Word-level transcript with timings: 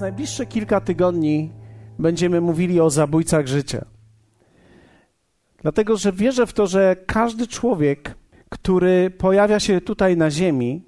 Najbliższe 0.00 0.46
kilka 0.46 0.80
tygodni 0.80 1.52
będziemy 1.98 2.40
mówili 2.40 2.80
o 2.80 2.90
zabójcach 2.90 3.46
życia. 3.46 3.84
Dlatego, 5.62 5.96
że 5.96 6.12
wierzę 6.12 6.46
w 6.46 6.52
to, 6.52 6.66
że 6.66 6.96
każdy 7.06 7.46
człowiek, 7.46 8.14
który 8.48 9.10
pojawia 9.10 9.60
się 9.60 9.80
tutaj 9.80 10.16
na 10.16 10.30
Ziemi, 10.30 10.82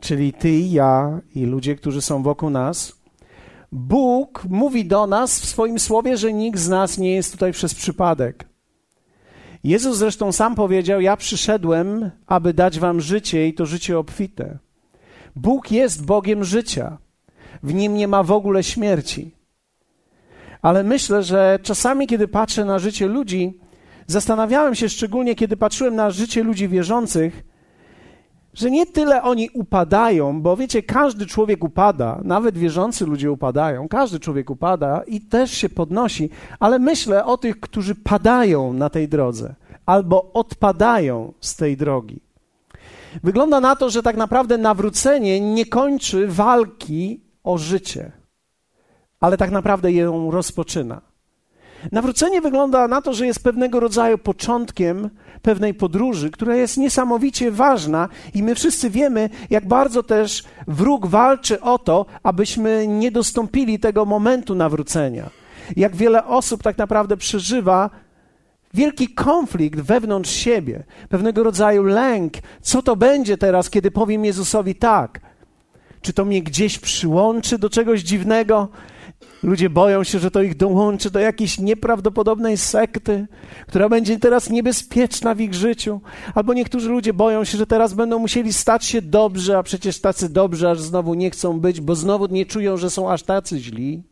czyli 0.00 0.32
ty 0.32 0.50
i 0.50 0.72
ja 0.72 1.20
i 1.34 1.46
ludzie, 1.46 1.76
którzy 1.76 2.02
są 2.02 2.22
wokół 2.22 2.50
nas, 2.50 3.00
Bóg 3.72 4.44
mówi 4.48 4.84
do 4.84 5.06
nas 5.06 5.40
w 5.40 5.46
swoim 5.46 5.78
słowie, 5.78 6.16
że 6.16 6.32
nikt 6.32 6.58
z 6.58 6.68
nas 6.68 6.98
nie 6.98 7.14
jest 7.14 7.32
tutaj 7.32 7.52
przez 7.52 7.74
przypadek. 7.74 8.48
Jezus 9.64 9.96
zresztą 9.96 10.32
sam 10.32 10.54
powiedział: 10.54 11.00
Ja 11.00 11.16
przyszedłem, 11.16 12.10
aby 12.26 12.54
dać 12.54 12.78
wam 12.78 13.00
życie 13.00 13.48
i 13.48 13.54
to 13.54 13.66
życie 13.66 13.98
obfite. 13.98 14.58
Bóg 15.36 15.70
jest 15.70 16.04
Bogiem 16.04 16.44
życia. 16.44 16.98
W 17.62 17.74
nim 17.74 17.94
nie 17.94 18.08
ma 18.08 18.22
w 18.22 18.32
ogóle 18.32 18.62
śmierci. 18.62 19.34
Ale 20.62 20.84
myślę, 20.84 21.22
że 21.22 21.58
czasami, 21.62 22.06
kiedy 22.06 22.28
patrzę 22.28 22.64
na 22.64 22.78
życie 22.78 23.06
ludzi, 23.06 23.60
zastanawiałem 24.06 24.74
się 24.74 24.88
szczególnie, 24.88 25.34
kiedy 25.34 25.56
patrzyłem 25.56 25.94
na 25.94 26.10
życie 26.10 26.42
ludzi 26.42 26.68
wierzących, 26.68 27.44
że 28.54 28.70
nie 28.70 28.86
tyle 28.86 29.22
oni 29.22 29.50
upadają, 29.50 30.42
bo 30.42 30.56
wiecie, 30.56 30.82
każdy 30.82 31.26
człowiek 31.26 31.64
upada, 31.64 32.20
nawet 32.24 32.58
wierzący 32.58 33.06
ludzie 33.06 33.32
upadają, 33.32 33.88
każdy 33.88 34.20
człowiek 34.20 34.50
upada 34.50 35.02
i 35.06 35.20
też 35.20 35.50
się 35.50 35.68
podnosi, 35.68 36.30
ale 36.60 36.78
myślę 36.78 37.24
o 37.24 37.36
tych, 37.36 37.60
którzy 37.60 37.94
padają 37.94 38.72
na 38.72 38.90
tej 38.90 39.08
drodze 39.08 39.54
albo 39.86 40.32
odpadają 40.32 41.32
z 41.40 41.56
tej 41.56 41.76
drogi. 41.76 42.20
Wygląda 43.22 43.60
na 43.60 43.76
to, 43.76 43.90
że 43.90 44.02
tak 44.02 44.16
naprawdę 44.16 44.58
nawrócenie 44.58 45.40
nie 45.54 45.66
kończy 45.66 46.26
walki 46.26 47.20
o 47.44 47.58
życie, 47.58 48.12
ale 49.20 49.36
tak 49.36 49.50
naprawdę 49.50 49.92
ją 49.92 50.30
rozpoczyna. 50.30 51.00
Nawrócenie 51.92 52.40
wygląda 52.40 52.88
na 52.88 53.02
to, 53.02 53.14
że 53.14 53.26
jest 53.26 53.42
pewnego 53.42 53.80
rodzaju 53.80 54.18
początkiem 54.18 55.10
pewnej 55.42 55.74
podróży, 55.74 56.30
która 56.30 56.56
jest 56.56 56.76
niesamowicie 56.76 57.50
ważna, 57.50 58.08
i 58.34 58.42
my 58.42 58.54
wszyscy 58.54 58.90
wiemy, 58.90 59.30
jak 59.50 59.68
bardzo 59.68 60.02
też 60.02 60.44
wróg 60.68 61.06
walczy 61.06 61.60
o 61.60 61.78
to, 61.78 62.06
abyśmy 62.22 62.86
nie 62.86 63.10
dostąpili 63.10 63.78
tego 63.78 64.04
momentu 64.04 64.54
nawrócenia. 64.54 65.30
Jak 65.76 65.96
wiele 65.96 66.26
osób 66.26 66.62
tak 66.62 66.78
naprawdę 66.78 67.16
przeżywa 67.16 67.90
wielki 68.74 69.08
konflikt 69.08 69.80
wewnątrz 69.80 70.30
siebie, 70.30 70.84
pewnego 71.08 71.42
rodzaju 71.42 71.82
lęk. 71.82 72.32
Co 72.60 72.82
to 72.82 72.96
będzie 72.96 73.38
teraz, 73.38 73.70
kiedy 73.70 73.90
powiem 73.90 74.24
Jezusowi 74.24 74.74
tak? 74.74 75.20
Czy 76.02 76.12
to 76.12 76.24
mnie 76.24 76.42
gdzieś 76.42 76.78
przyłączy 76.78 77.58
do 77.58 77.70
czegoś 77.70 78.00
dziwnego? 78.00 78.68
Ludzie 79.42 79.70
boją 79.70 80.04
się, 80.04 80.18
że 80.18 80.30
to 80.30 80.42
ich 80.42 80.56
dołączy 80.56 81.10
do 81.10 81.18
jakiejś 81.18 81.58
nieprawdopodobnej 81.58 82.56
sekty, 82.56 83.26
która 83.66 83.88
będzie 83.88 84.18
teraz 84.18 84.50
niebezpieczna 84.50 85.34
w 85.34 85.40
ich 85.40 85.54
życiu. 85.54 86.00
Albo 86.34 86.54
niektórzy 86.54 86.88
ludzie 86.88 87.12
boją 87.12 87.44
się, 87.44 87.58
że 87.58 87.66
teraz 87.66 87.94
będą 87.94 88.18
musieli 88.18 88.52
stać 88.52 88.84
się 88.84 89.02
dobrze, 89.02 89.58
a 89.58 89.62
przecież 89.62 90.00
tacy 90.00 90.28
dobrzy 90.28 90.68
aż 90.68 90.80
znowu 90.80 91.14
nie 91.14 91.30
chcą 91.30 91.60
być, 91.60 91.80
bo 91.80 91.94
znowu 91.94 92.26
nie 92.26 92.46
czują, 92.46 92.76
że 92.76 92.90
są 92.90 93.10
aż 93.10 93.22
tacy 93.22 93.58
źli. 93.58 94.02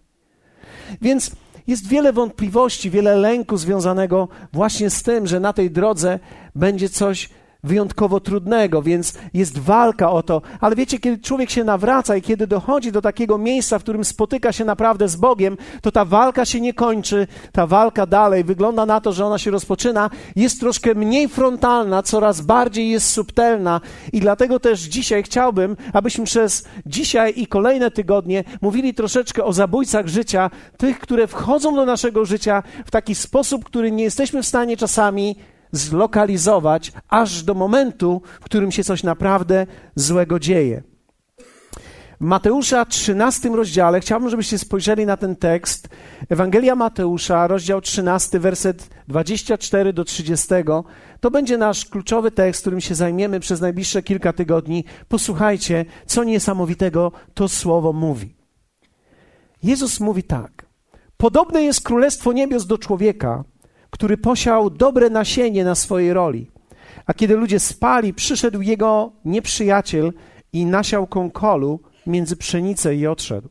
Więc 1.02 1.30
jest 1.66 1.88
wiele 1.88 2.12
wątpliwości, 2.12 2.90
wiele 2.90 3.16
lęku 3.16 3.56
związanego 3.56 4.28
właśnie 4.52 4.90
z 4.90 5.02
tym, 5.02 5.26
że 5.26 5.40
na 5.40 5.52
tej 5.52 5.70
drodze 5.70 6.18
będzie 6.54 6.88
coś 6.88 7.30
wyjątkowo 7.64 8.20
trudnego, 8.20 8.82
więc 8.82 9.14
jest 9.34 9.58
walka 9.58 10.10
o 10.10 10.22
to. 10.22 10.42
Ale 10.60 10.76
wiecie, 10.76 10.98
kiedy 10.98 11.22
człowiek 11.22 11.50
się 11.50 11.64
nawraca 11.64 12.16
i 12.16 12.22
kiedy 12.22 12.46
dochodzi 12.46 12.92
do 12.92 13.02
takiego 13.02 13.38
miejsca, 13.38 13.78
w 13.78 13.82
którym 13.82 14.04
spotyka 14.04 14.52
się 14.52 14.64
naprawdę 14.64 15.08
z 15.08 15.16
Bogiem, 15.16 15.56
to 15.82 15.92
ta 15.92 16.04
walka 16.04 16.44
się 16.44 16.60
nie 16.60 16.74
kończy, 16.74 17.26
ta 17.52 17.66
walka 17.66 18.06
dalej 18.06 18.44
wygląda 18.44 18.86
na 18.86 19.00
to, 19.00 19.12
że 19.12 19.26
ona 19.26 19.38
się 19.38 19.50
rozpoczyna, 19.50 20.10
jest 20.36 20.60
troszkę 20.60 20.94
mniej 20.94 21.28
frontalna, 21.28 22.02
coraz 22.02 22.40
bardziej 22.40 22.90
jest 22.90 23.10
subtelna 23.10 23.80
i 24.12 24.20
dlatego 24.20 24.60
też 24.60 24.80
dzisiaj 24.80 25.22
chciałbym, 25.22 25.76
abyśmy 25.92 26.24
przez 26.24 26.64
dzisiaj 26.86 27.32
i 27.36 27.46
kolejne 27.46 27.90
tygodnie 27.90 28.44
mówili 28.60 28.94
troszeczkę 28.94 29.44
o 29.44 29.52
zabójcach 29.52 30.08
życia, 30.08 30.50
tych, 30.76 30.98
które 30.98 31.26
wchodzą 31.26 31.74
do 31.74 31.86
naszego 31.86 32.24
życia 32.24 32.62
w 32.86 32.90
taki 32.90 33.14
sposób, 33.14 33.64
który 33.64 33.92
nie 33.92 34.04
jesteśmy 34.04 34.42
w 34.42 34.46
stanie 34.46 34.76
czasami 34.76 35.36
zlokalizować 35.72 36.92
aż 37.08 37.42
do 37.42 37.54
momentu, 37.54 38.22
w 38.40 38.44
którym 38.44 38.72
się 38.72 38.84
coś 38.84 39.02
naprawdę 39.02 39.66
złego 39.94 40.38
dzieje. 40.38 40.82
W 42.20 42.24
Mateusza 42.24 42.84
13 42.84 43.48
rozdziale 43.48 44.00
chciałbym, 44.00 44.30
żebyście 44.30 44.58
spojrzeli 44.58 45.06
na 45.06 45.16
ten 45.16 45.36
tekst. 45.36 45.88
Ewangelia 46.28 46.74
Mateusza, 46.74 47.46
rozdział 47.46 47.80
13, 47.80 48.40
werset 48.40 48.88
24 49.08 49.92
do 49.92 50.04
30. 50.04 50.48
To 51.20 51.30
będzie 51.30 51.58
nasz 51.58 51.84
kluczowy 51.84 52.30
tekst, 52.30 52.60
którym 52.60 52.80
się 52.80 52.94
zajmiemy 52.94 53.40
przez 53.40 53.60
najbliższe 53.60 54.02
kilka 54.02 54.32
tygodni. 54.32 54.84
Posłuchajcie, 55.08 55.84
co 56.06 56.24
niesamowitego 56.24 57.12
to 57.34 57.48
słowo 57.48 57.92
mówi. 57.92 58.34
Jezus 59.62 60.00
mówi 60.00 60.22
tak: 60.22 60.66
Podobne 61.16 61.62
jest 61.62 61.80
królestwo 61.80 62.32
niebios 62.32 62.66
do 62.66 62.78
człowieka, 62.78 63.44
który 63.90 64.16
posiał 64.16 64.70
dobre 64.70 65.10
nasienie 65.10 65.64
na 65.64 65.74
swojej 65.74 66.12
roli. 66.12 66.50
A 67.06 67.14
kiedy 67.14 67.36
ludzie 67.36 67.60
spali, 67.60 68.14
przyszedł 68.14 68.60
jego 68.60 69.12
nieprzyjaciel 69.24 70.12
i 70.52 70.66
nasiał 70.66 71.06
kąkolu 71.06 71.80
między 72.06 72.36
pszenicę 72.36 72.96
i 72.96 73.06
odszedł. 73.06 73.48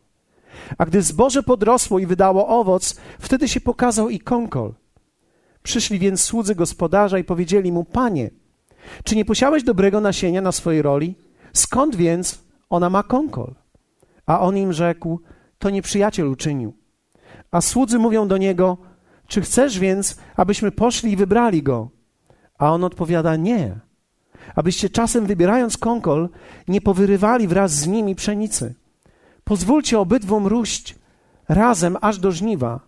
A 0.77 0.85
gdy 0.85 1.01
zboże 1.01 1.43
podrosło 1.43 1.99
i 1.99 2.05
wydało 2.05 2.47
owoc, 2.47 2.99
wtedy 3.19 3.47
się 3.47 3.61
pokazał 3.61 4.09
i 4.09 4.19
kąkol. 4.19 4.73
Przyszli 5.63 5.99
więc 5.99 6.21
słudzy 6.21 6.55
gospodarza 6.55 7.19
i 7.19 7.23
powiedzieli 7.23 7.71
mu: 7.71 7.83
Panie, 7.83 8.29
czy 9.03 9.15
nie 9.15 9.25
posiałeś 9.25 9.63
dobrego 9.63 10.01
nasienia 10.01 10.41
na 10.41 10.51
swojej 10.51 10.81
roli? 10.81 11.15
Skąd 11.53 11.95
więc 11.95 12.39
ona 12.69 12.89
ma 12.89 13.03
kąkol? 13.03 13.55
A 14.25 14.39
on 14.39 14.57
im 14.57 14.73
rzekł: 14.73 15.19
To 15.59 15.69
nieprzyjaciel 15.69 16.27
uczynił. 16.27 16.73
A 17.51 17.61
słudzy 17.61 17.99
mówią 17.99 18.27
do 18.27 18.37
niego: 18.37 18.77
czy 19.27 19.41
chcesz 19.41 19.79
więc, 19.79 20.17
abyśmy 20.35 20.71
poszli 20.71 21.11
i 21.11 21.15
wybrali 21.15 21.63
go? 21.63 21.89
A 22.57 22.71
on 22.73 22.83
odpowiada: 22.83 23.35
Nie. 23.35 23.79
Abyście 24.55 24.89
czasem 24.89 25.25
wybierając 25.25 25.77
kąkol, 25.77 26.29
nie 26.67 26.81
powyrywali 26.81 27.47
wraz 27.47 27.71
z 27.71 27.87
nimi 27.87 28.15
pszenicy. 28.15 28.75
Pozwólcie 29.43 29.99
obydwom 29.99 30.47
róść 30.47 30.95
razem 31.49 31.97
aż 32.01 32.19
do 32.19 32.31
żniwa. 32.31 32.79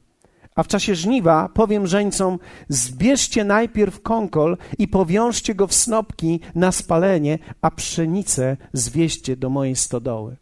A 0.55 0.63
w 0.63 0.67
czasie 0.67 0.95
żniwa 0.95 1.49
powiem 1.53 1.87
żeńcom: 1.87 2.39
zbierzcie 2.69 3.43
najpierw 3.43 4.01
kąkol 4.01 4.57
i 4.77 4.87
powiążcie 4.87 5.55
go 5.55 5.67
w 5.67 5.73
snopki 5.73 6.39
na 6.55 6.71
spalenie, 6.71 7.39
a 7.61 7.71
pszenicę 7.71 8.57
zwieście 8.73 9.37
do 9.37 9.49
mojej 9.49 9.75
stodoły. 9.75 10.37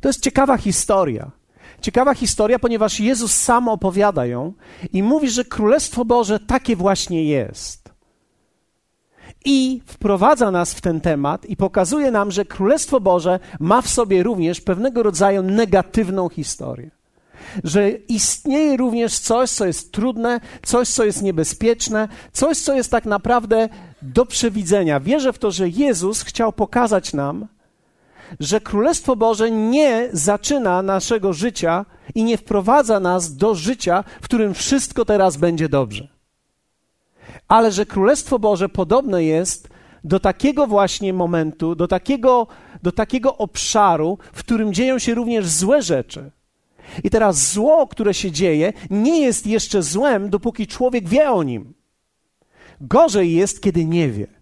To 0.00 0.08
jest 0.08 0.20
ciekawa 0.20 0.56
historia. 0.56 1.30
Ciekawa 1.80 2.14
historia, 2.14 2.58
ponieważ 2.58 3.00
Jezus 3.00 3.34
sam 3.34 3.68
opowiada 3.68 4.26
ją 4.26 4.52
i 4.92 5.02
mówi, 5.02 5.30
że 5.30 5.44
Królestwo 5.44 6.04
Boże 6.04 6.40
takie 6.40 6.76
właśnie 6.76 7.24
jest. 7.24 7.90
I 9.44 9.82
wprowadza 9.86 10.50
nas 10.50 10.74
w 10.74 10.80
ten 10.80 11.00
temat 11.00 11.46
i 11.46 11.56
pokazuje 11.56 12.10
nam, 12.10 12.30
że 12.30 12.44
Królestwo 12.44 13.00
Boże 13.00 13.40
ma 13.60 13.82
w 13.82 13.88
sobie 13.88 14.22
również 14.22 14.60
pewnego 14.60 15.02
rodzaju 15.02 15.42
negatywną 15.42 16.28
historię. 16.28 16.90
Że 17.64 17.90
istnieje 17.90 18.76
również 18.76 19.18
coś, 19.18 19.50
co 19.50 19.66
jest 19.66 19.92
trudne, 19.92 20.40
coś, 20.62 20.88
co 20.88 21.04
jest 21.04 21.22
niebezpieczne, 21.22 22.08
coś, 22.32 22.58
co 22.58 22.74
jest 22.74 22.90
tak 22.90 23.04
naprawdę 23.04 23.68
do 24.02 24.26
przewidzenia. 24.26 25.00
Wierzę 25.00 25.32
w 25.32 25.38
to, 25.38 25.50
że 25.50 25.68
Jezus 25.68 26.22
chciał 26.22 26.52
pokazać 26.52 27.12
nam, 27.12 27.46
że 28.40 28.60
Królestwo 28.60 29.16
Boże 29.16 29.50
nie 29.50 30.08
zaczyna 30.12 30.82
naszego 30.82 31.32
życia 31.32 31.86
i 32.14 32.24
nie 32.24 32.36
wprowadza 32.36 33.00
nas 33.00 33.36
do 33.36 33.54
życia, 33.54 34.04
w 34.20 34.24
którym 34.24 34.54
wszystko 34.54 35.04
teraz 35.04 35.36
będzie 35.36 35.68
dobrze. 35.68 36.08
Ale 37.48 37.72
że 37.72 37.86
Królestwo 37.86 38.38
Boże 38.38 38.68
podobne 38.68 39.24
jest 39.24 39.68
do 40.04 40.20
takiego 40.20 40.66
właśnie 40.66 41.12
momentu, 41.12 41.74
do 41.74 41.88
takiego, 41.88 42.46
do 42.82 42.92
takiego 42.92 43.36
obszaru, 43.36 44.18
w 44.32 44.38
którym 44.38 44.74
dzieją 44.74 44.98
się 44.98 45.14
również 45.14 45.48
złe 45.48 45.82
rzeczy. 45.82 46.30
I 47.04 47.10
teraz 47.10 47.52
zło, 47.52 47.86
które 47.86 48.14
się 48.14 48.30
dzieje, 48.30 48.72
nie 48.90 49.20
jest 49.20 49.46
jeszcze 49.46 49.82
złem, 49.82 50.30
dopóki 50.30 50.66
człowiek 50.66 51.08
wie 51.08 51.30
o 51.30 51.42
nim. 51.42 51.74
Gorzej 52.80 53.32
jest, 53.34 53.62
kiedy 53.62 53.84
nie 53.84 54.10
wie. 54.10 54.39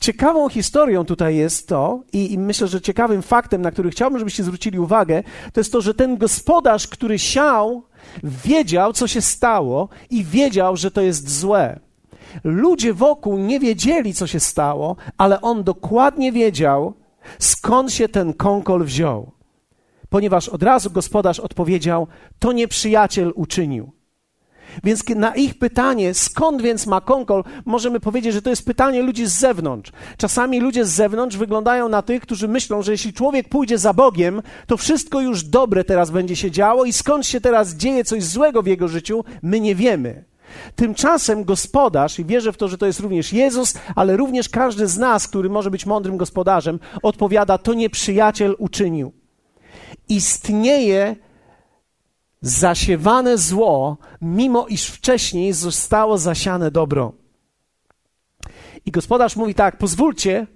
Ciekawą 0.00 0.48
historią 0.48 1.04
tutaj 1.04 1.36
jest 1.36 1.68
to, 1.68 2.02
i, 2.12 2.32
i, 2.32 2.38
myślę, 2.38 2.68
że 2.68 2.80
ciekawym 2.80 3.22
faktem, 3.22 3.62
na 3.62 3.70
który 3.70 3.90
chciałbym, 3.90 4.18
żebyście 4.18 4.44
zwrócili 4.44 4.78
uwagę, 4.78 5.22
to 5.52 5.60
jest 5.60 5.72
to, 5.72 5.80
że 5.80 5.94
ten 5.94 6.16
gospodarz, 6.16 6.88
który 6.88 7.18
siał, 7.18 7.82
wiedział, 8.24 8.92
co 8.92 9.06
się 9.06 9.20
stało 9.20 9.88
i 10.10 10.24
wiedział, 10.24 10.76
że 10.76 10.90
to 10.90 11.00
jest 11.00 11.38
złe. 11.38 11.80
Ludzie 12.44 12.94
wokół 12.94 13.38
nie 13.38 13.60
wiedzieli, 13.60 14.14
co 14.14 14.26
się 14.26 14.40
stało, 14.40 14.96
ale 15.18 15.40
on 15.40 15.64
dokładnie 15.64 16.32
wiedział, 16.32 16.94
skąd 17.38 17.92
się 17.92 18.08
ten 18.08 18.32
kąkol 18.32 18.84
wziął. 18.84 19.32
ponieważ 20.08 20.48
od 20.48 20.62
razu 20.62 20.90
gospodarz 20.90 21.40
odpowiedział: 21.40 22.06
To 22.38 22.52
nieprzyjaciel 22.52 23.32
uczynił. 23.34 23.97
Więc 24.84 25.08
na 25.08 25.34
ich 25.34 25.58
pytanie, 25.58 26.14
skąd 26.14 26.62
więc 26.62 26.86
ma 26.86 27.00
konkol, 27.00 27.44
możemy 27.64 28.00
powiedzieć, 28.00 28.32
że 28.32 28.42
to 28.42 28.50
jest 28.50 28.64
pytanie 28.64 29.02
ludzi 29.02 29.26
z 29.26 29.38
zewnątrz. 29.38 29.92
Czasami 30.16 30.60
ludzie 30.60 30.84
z 30.84 30.90
zewnątrz 30.90 31.36
wyglądają 31.36 31.88
na 31.88 32.02
tych, 32.02 32.22
którzy 32.22 32.48
myślą, 32.48 32.82
że 32.82 32.92
jeśli 32.92 33.12
człowiek 33.12 33.48
pójdzie 33.48 33.78
za 33.78 33.92
Bogiem, 33.92 34.42
to 34.66 34.76
wszystko 34.76 35.20
już 35.20 35.44
dobre 35.44 35.84
teraz 35.84 36.10
będzie 36.10 36.36
się 36.36 36.50
działo 36.50 36.84
i 36.84 36.92
skąd 36.92 37.26
się 37.26 37.40
teraz 37.40 37.74
dzieje 37.74 38.04
coś 38.04 38.24
złego 38.24 38.62
w 38.62 38.66
jego 38.66 38.88
życiu, 38.88 39.24
my 39.42 39.60
nie 39.60 39.74
wiemy. 39.74 40.24
Tymczasem 40.76 41.44
gospodarz, 41.44 42.18
i 42.18 42.24
wierzę 42.24 42.52
w 42.52 42.56
to, 42.56 42.68
że 42.68 42.78
to 42.78 42.86
jest 42.86 43.00
również 43.00 43.32
Jezus, 43.32 43.74
ale 43.94 44.16
również 44.16 44.48
każdy 44.48 44.86
z 44.86 44.98
nas, 44.98 45.28
który 45.28 45.50
może 45.50 45.70
być 45.70 45.86
mądrym 45.86 46.16
gospodarzem, 46.16 46.78
odpowiada: 47.02 47.58
To 47.58 47.74
nieprzyjaciel 47.74 48.54
uczynił. 48.58 49.12
Istnieje 50.08 51.16
zasiewane 52.40 53.38
zło, 53.38 53.96
mimo 54.20 54.66
iż 54.66 54.86
wcześniej 54.86 55.52
zostało 55.52 56.18
zasiane 56.18 56.70
dobro. 56.70 57.12
I 58.86 58.90
gospodarz 58.90 59.36
mówi 59.36 59.54
tak: 59.54 59.78
pozwólcie, 59.78 60.46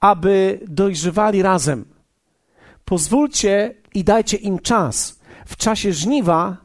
aby 0.00 0.60
dojrzewali 0.68 1.42
razem. 1.42 1.84
Pozwólcie 2.84 3.74
i 3.94 4.04
dajcie 4.04 4.36
im 4.36 4.58
czas. 4.58 5.18
W 5.46 5.56
czasie 5.56 5.92
żniwa 5.92 6.56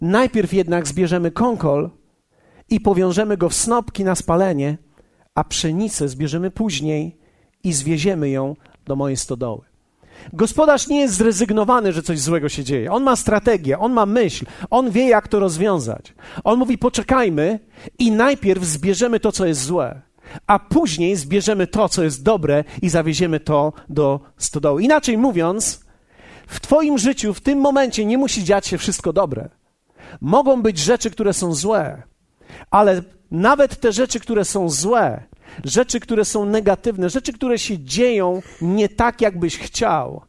najpierw 0.00 0.52
jednak 0.52 0.88
zbierzemy 0.88 1.30
konkol 1.30 1.90
i 2.70 2.80
powiążemy 2.80 3.36
go 3.36 3.48
w 3.48 3.54
snopki 3.54 4.04
na 4.04 4.14
spalenie, 4.14 4.78
a 5.34 5.44
pszenicę 5.44 6.08
zbierzemy 6.08 6.50
później 6.50 7.18
i 7.64 7.72
zwieziemy 7.72 8.30
ją 8.30 8.56
do 8.84 8.96
mojej 8.96 9.16
stodoły. 9.16 9.73
Gospodarz 10.32 10.88
nie 10.88 11.00
jest 11.00 11.14
zrezygnowany, 11.14 11.92
że 11.92 12.02
coś 12.02 12.20
złego 12.20 12.48
się 12.48 12.64
dzieje. 12.64 12.92
On 12.92 13.02
ma 13.02 13.16
strategię, 13.16 13.78
on 13.78 13.92
ma 13.92 14.06
myśl, 14.06 14.46
on 14.70 14.90
wie, 14.90 15.08
jak 15.08 15.28
to 15.28 15.40
rozwiązać. 15.40 16.14
On 16.44 16.58
mówi: 16.58 16.78
poczekajmy 16.78 17.58
i 17.98 18.12
najpierw 18.12 18.64
zbierzemy 18.64 19.20
to, 19.20 19.32
co 19.32 19.46
jest 19.46 19.62
złe, 19.62 20.02
a 20.46 20.58
później 20.58 21.16
zbierzemy 21.16 21.66
to, 21.66 21.88
co 21.88 22.02
jest 22.02 22.22
dobre 22.22 22.64
i 22.82 22.88
zawieziemy 22.88 23.40
to 23.40 23.72
do 23.88 24.20
stodoły. 24.36 24.82
Inaczej 24.82 25.18
mówiąc, 25.18 25.84
w 26.46 26.60
Twoim 26.60 26.98
życiu 26.98 27.34
w 27.34 27.40
tym 27.40 27.58
momencie 27.58 28.04
nie 28.04 28.18
musi 28.18 28.44
dziać 28.44 28.66
się 28.66 28.78
wszystko 28.78 29.12
dobre. 29.12 29.48
Mogą 30.20 30.62
być 30.62 30.78
rzeczy, 30.78 31.10
które 31.10 31.32
są 31.32 31.54
złe, 31.54 32.02
ale 32.70 33.02
nawet 33.30 33.80
te 33.80 33.92
rzeczy, 33.92 34.20
które 34.20 34.44
są 34.44 34.68
złe, 34.68 35.22
rzeczy, 35.64 36.00
które 36.00 36.24
są 36.24 36.44
negatywne, 36.44 37.10
rzeczy, 37.10 37.32
które 37.32 37.58
się 37.58 37.78
dzieją 37.78 38.42
nie 38.60 38.88
tak, 38.88 39.20
jakbyś 39.20 39.58
chciał, 39.58 40.22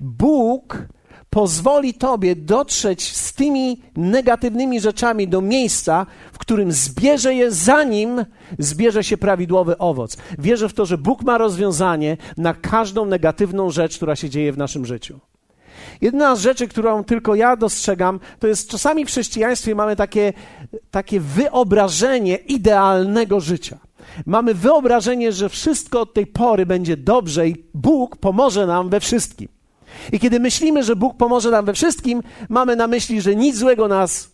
Bóg 0.00 0.88
pozwoli 1.30 1.94
tobie 1.94 2.36
dotrzeć 2.36 3.16
z 3.16 3.32
tymi 3.32 3.82
negatywnymi 3.96 4.80
rzeczami 4.80 5.28
do 5.28 5.40
miejsca, 5.40 6.06
w 6.32 6.38
którym 6.38 6.72
zbierze 6.72 7.34
je, 7.34 7.50
zanim 7.50 8.24
zbierze 8.58 9.04
się 9.04 9.16
prawidłowy 9.16 9.78
owoc. 9.78 10.16
Wierzę 10.38 10.68
w 10.68 10.74
to, 10.74 10.86
że 10.86 10.98
Bóg 10.98 11.22
ma 11.22 11.38
rozwiązanie 11.38 12.16
na 12.36 12.54
każdą 12.54 13.04
negatywną 13.04 13.70
rzecz, 13.70 13.96
która 13.96 14.16
się 14.16 14.30
dzieje 14.30 14.52
w 14.52 14.58
naszym 14.58 14.86
życiu. 14.86 15.20
Jedna 16.00 16.36
z 16.36 16.40
rzeczy, 16.40 16.68
którą 16.68 17.04
tylko 17.04 17.34
ja 17.34 17.56
dostrzegam, 17.56 18.20
to 18.38 18.46
jest 18.46 18.68
czasami 18.68 19.04
w 19.04 19.08
chrześcijaństwie 19.08 19.74
mamy 19.74 19.96
takie, 19.96 20.32
takie 20.90 21.20
wyobrażenie 21.20 22.36
idealnego 22.36 23.40
życia. 23.40 23.78
Mamy 24.26 24.54
wyobrażenie, 24.54 25.32
że 25.32 25.48
wszystko 25.48 26.00
od 26.00 26.14
tej 26.14 26.26
pory 26.26 26.66
będzie 26.66 26.96
dobrze 26.96 27.48
i 27.48 27.64
Bóg 27.74 28.16
pomoże 28.16 28.66
nam 28.66 28.88
we 28.88 29.00
wszystkim. 29.00 29.48
I 30.12 30.20
kiedy 30.20 30.40
myślimy, 30.40 30.82
że 30.82 30.96
Bóg 30.96 31.16
pomoże 31.16 31.50
nam 31.50 31.64
we 31.64 31.72
wszystkim, 31.72 32.22
mamy 32.48 32.76
na 32.76 32.86
myśli, 32.86 33.20
że 33.20 33.36
nic 33.36 33.56
złego 33.56 33.88
nas 33.88 34.33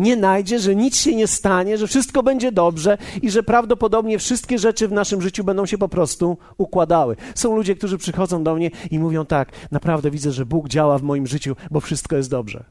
nie 0.00 0.16
najdzie, 0.16 0.58
że 0.58 0.76
nic 0.76 0.96
się 0.96 1.14
nie 1.14 1.26
stanie, 1.26 1.78
że 1.78 1.86
wszystko 1.86 2.22
będzie 2.22 2.52
dobrze 2.52 2.98
i 3.22 3.30
że 3.30 3.42
prawdopodobnie 3.42 4.18
wszystkie 4.18 4.58
rzeczy 4.58 4.88
w 4.88 4.92
naszym 4.92 5.22
życiu 5.22 5.44
będą 5.44 5.66
się 5.66 5.78
po 5.78 5.88
prostu 5.88 6.38
układały. 6.58 7.16
Są 7.34 7.56
ludzie, 7.56 7.74
którzy 7.74 7.98
przychodzą 7.98 8.44
do 8.44 8.54
mnie 8.54 8.70
i 8.90 8.98
mówią 8.98 9.26
tak: 9.26 9.52
Naprawdę 9.70 10.10
widzę, 10.10 10.32
że 10.32 10.46
Bóg 10.46 10.68
działa 10.68 10.98
w 10.98 11.02
moim 11.02 11.26
życiu, 11.26 11.56
bo 11.70 11.80
wszystko 11.80 12.16
jest 12.16 12.30
dobrze. 12.30 12.64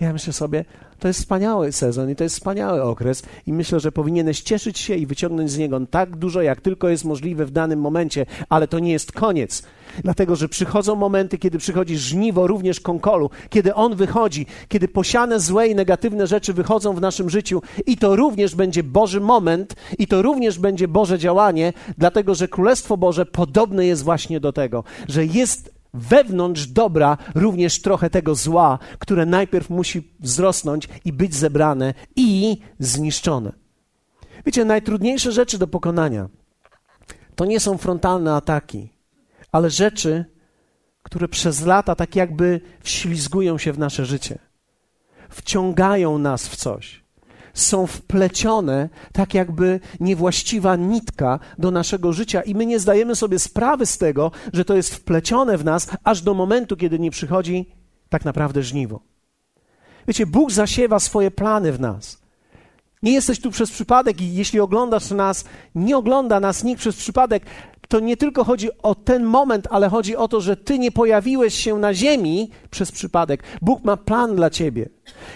Ja 0.00 0.12
myślę 0.12 0.32
sobie, 0.32 0.64
to 1.00 1.08
jest 1.08 1.20
wspaniały 1.20 1.72
sezon 1.72 2.10
i 2.10 2.16
to 2.16 2.24
jest 2.24 2.36
wspaniały 2.36 2.82
okres 2.82 3.22
i 3.46 3.52
myślę, 3.52 3.80
że 3.80 3.92
powinieneś 3.92 4.40
cieszyć 4.40 4.78
się 4.78 4.94
i 4.94 5.06
wyciągnąć 5.06 5.50
z 5.50 5.58
niego 5.58 5.80
tak 5.90 6.16
dużo, 6.16 6.42
jak 6.42 6.60
tylko 6.60 6.88
jest 6.88 7.04
możliwe 7.04 7.46
w 7.46 7.50
danym 7.50 7.80
momencie, 7.80 8.26
ale 8.48 8.68
to 8.68 8.78
nie 8.78 8.92
jest 8.92 9.12
koniec. 9.12 9.62
Dlatego, 10.02 10.36
że 10.36 10.48
przychodzą 10.48 10.96
momenty, 10.96 11.38
kiedy 11.38 11.58
przychodzi 11.58 11.98
żniwo 11.98 12.46
również 12.46 12.80
konkolu, 12.80 13.30
kiedy 13.50 13.74
on 13.74 13.96
wychodzi, 13.96 14.46
kiedy 14.68 14.88
posiane 14.88 15.40
złe 15.40 15.68
i 15.68 15.74
negatywne 15.74 16.26
rzeczy 16.26 16.52
wychodzą 16.52 16.94
w 16.94 17.00
naszym 17.00 17.30
życiu 17.30 17.62
i 17.86 17.96
to 17.96 18.16
również 18.16 18.54
będzie 18.54 18.82
Boży 18.82 19.20
moment 19.20 19.74
i 19.98 20.06
to 20.06 20.22
również 20.22 20.58
będzie 20.58 20.88
Boże 20.88 21.18
działanie, 21.18 21.72
dlatego, 21.98 22.34
że 22.34 22.48
Królestwo 22.48 22.96
Boże 22.96 23.26
podobne 23.26 23.86
jest 23.86 24.04
właśnie 24.04 24.40
do 24.40 24.52
tego, 24.52 24.84
że 25.08 25.26
jest 25.26 25.79
wewnątrz 25.94 26.66
dobra 26.66 27.18
również 27.34 27.82
trochę 27.82 28.10
tego 28.10 28.34
zła, 28.34 28.78
które 28.98 29.26
najpierw 29.26 29.70
musi 29.70 30.14
wzrosnąć 30.20 30.88
i 31.04 31.12
być 31.12 31.34
zebrane 31.34 31.94
i 32.16 32.58
zniszczone. 32.78 33.52
Wiecie, 34.46 34.64
najtrudniejsze 34.64 35.32
rzeczy 35.32 35.58
do 35.58 35.66
pokonania 35.66 36.28
to 37.34 37.44
nie 37.44 37.60
są 37.60 37.78
frontalne 37.78 38.34
ataki, 38.34 38.88
ale 39.52 39.70
rzeczy, 39.70 40.24
które 41.02 41.28
przez 41.28 41.66
lata 41.66 41.94
tak 41.94 42.16
jakby 42.16 42.60
wślizgują 42.80 43.58
się 43.58 43.72
w 43.72 43.78
nasze 43.78 44.06
życie, 44.06 44.38
wciągają 45.28 46.18
nas 46.18 46.48
w 46.48 46.56
coś 46.56 46.99
są 47.54 47.86
wplecione 47.86 48.88
tak 49.12 49.34
jakby 49.34 49.80
niewłaściwa 50.00 50.76
nitka 50.76 51.38
do 51.58 51.70
naszego 51.70 52.12
życia 52.12 52.42
i 52.42 52.54
my 52.54 52.66
nie 52.66 52.78
zdajemy 52.78 53.16
sobie 53.16 53.38
sprawy 53.38 53.86
z 53.86 53.98
tego, 53.98 54.30
że 54.52 54.64
to 54.64 54.76
jest 54.76 54.94
wplecione 54.94 55.58
w 55.58 55.64
nas 55.64 55.88
aż 56.04 56.22
do 56.22 56.34
momentu, 56.34 56.76
kiedy 56.76 56.98
nie 56.98 57.10
przychodzi 57.10 57.66
tak 58.08 58.24
naprawdę 58.24 58.62
żniwo. 58.62 59.00
Wiecie, 60.08 60.26
Bóg 60.26 60.50
zasiewa 60.52 60.98
swoje 60.98 61.30
plany 61.30 61.72
w 61.72 61.80
nas. 61.80 62.20
Nie 63.02 63.12
jesteś 63.12 63.40
tu 63.40 63.50
przez 63.50 63.70
przypadek 63.70 64.20
i 64.20 64.34
jeśli 64.34 64.60
oglądasz 64.60 65.10
nas, 65.10 65.44
nie 65.74 65.96
ogląda 65.96 66.40
nas 66.40 66.64
nikt 66.64 66.80
przez 66.80 66.96
przypadek, 66.96 67.46
to 67.90 68.00
nie 68.00 68.16
tylko 68.16 68.44
chodzi 68.44 68.68
o 68.82 68.94
ten 68.94 69.24
moment, 69.24 69.68
ale 69.70 69.88
chodzi 69.88 70.16
o 70.16 70.28
to, 70.28 70.40
że 70.40 70.56
ty 70.56 70.78
nie 70.78 70.92
pojawiłeś 70.92 71.54
się 71.54 71.78
na 71.78 71.94
ziemi 71.94 72.50
przez 72.70 72.92
przypadek. 72.92 73.42
Bóg 73.62 73.84
ma 73.84 73.96
plan 73.96 74.36
dla 74.36 74.50
ciebie. 74.50 74.88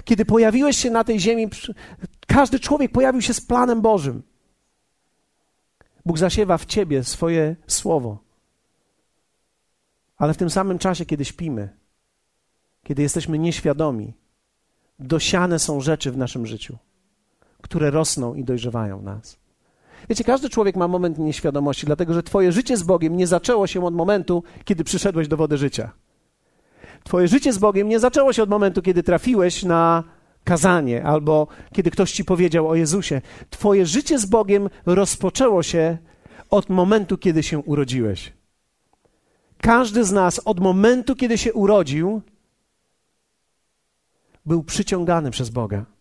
Kiedy 0.04 0.24
pojawiłeś 0.24 0.76
się 0.76 0.90
na 0.90 1.04
tej 1.04 1.20
ziemi, 1.20 1.48
każdy 2.26 2.60
człowiek 2.60 2.92
pojawił 2.92 3.22
się 3.22 3.34
z 3.34 3.40
planem 3.40 3.80
Bożym. 3.80 4.22
Bóg 6.06 6.18
zasiewa 6.18 6.58
w 6.58 6.66
ciebie 6.66 7.04
swoje 7.04 7.56
słowo. 7.66 8.18
Ale 10.16 10.34
w 10.34 10.36
tym 10.36 10.50
samym 10.50 10.78
czasie, 10.78 11.06
kiedy 11.06 11.24
śpimy, 11.24 11.68
kiedy 12.82 13.02
jesteśmy 13.02 13.38
nieświadomi, 13.38 14.14
dosiane 14.98 15.58
są 15.58 15.80
rzeczy 15.80 16.12
w 16.12 16.16
naszym 16.16 16.46
życiu, 16.46 16.78
które 17.62 17.90
rosną 17.90 18.34
i 18.34 18.44
dojrzewają 18.44 19.02
nas. 19.02 19.43
Wiecie, 20.08 20.24
każdy 20.24 20.48
człowiek 20.48 20.76
ma 20.76 20.88
moment 20.88 21.18
nieświadomości, 21.18 21.86
dlatego 21.86 22.14
że 22.14 22.22
Twoje 22.22 22.52
życie 22.52 22.76
z 22.76 22.82
Bogiem 22.82 23.16
nie 23.16 23.26
zaczęło 23.26 23.66
się 23.66 23.84
od 23.84 23.94
momentu, 23.94 24.42
kiedy 24.64 24.84
przyszedłeś 24.84 25.28
do 25.28 25.36
wody 25.36 25.58
życia. 25.58 25.92
Twoje 27.04 27.28
życie 27.28 27.52
z 27.52 27.58
Bogiem 27.58 27.88
nie 27.88 28.00
zaczęło 28.00 28.32
się 28.32 28.42
od 28.42 28.50
momentu, 28.50 28.82
kiedy 28.82 29.02
trafiłeś 29.02 29.62
na 29.62 30.04
kazanie 30.44 31.04
albo 31.04 31.46
kiedy 31.72 31.90
ktoś 31.90 32.12
ci 32.12 32.24
powiedział 32.24 32.68
o 32.68 32.74
Jezusie. 32.74 33.20
Twoje 33.50 33.86
życie 33.86 34.18
z 34.18 34.26
Bogiem 34.26 34.70
rozpoczęło 34.86 35.62
się 35.62 35.98
od 36.50 36.70
momentu, 36.70 37.18
kiedy 37.18 37.42
się 37.42 37.58
urodziłeś. 37.58 38.32
Każdy 39.60 40.04
z 40.04 40.12
nas 40.12 40.40
od 40.44 40.60
momentu, 40.60 41.16
kiedy 41.16 41.38
się 41.38 41.52
urodził, 41.52 42.22
był 44.46 44.64
przyciągany 44.64 45.30
przez 45.30 45.50
Boga. 45.50 45.93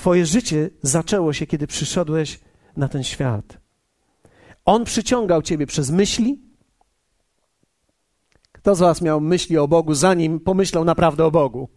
Twoje 0.00 0.26
życie 0.26 0.70
zaczęło 0.82 1.32
się, 1.32 1.46
kiedy 1.46 1.66
przyszedłeś 1.66 2.40
na 2.76 2.88
ten 2.88 3.04
świat. 3.04 3.58
On 4.64 4.84
przyciągał 4.84 5.42
Ciebie 5.42 5.66
przez 5.66 5.90
myśli. 5.90 6.40
Kto 8.52 8.74
z 8.74 8.78
Was 8.78 9.02
miał 9.02 9.20
myśli 9.20 9.58
o 9.58 9.68
Bogu, 9.68 9.94
zanim 9.94 10.40
pomyślał 10.40 10.84
naprawdę 10.84 11.24
o 11.24 11.30
Bogu? 11.30 11.68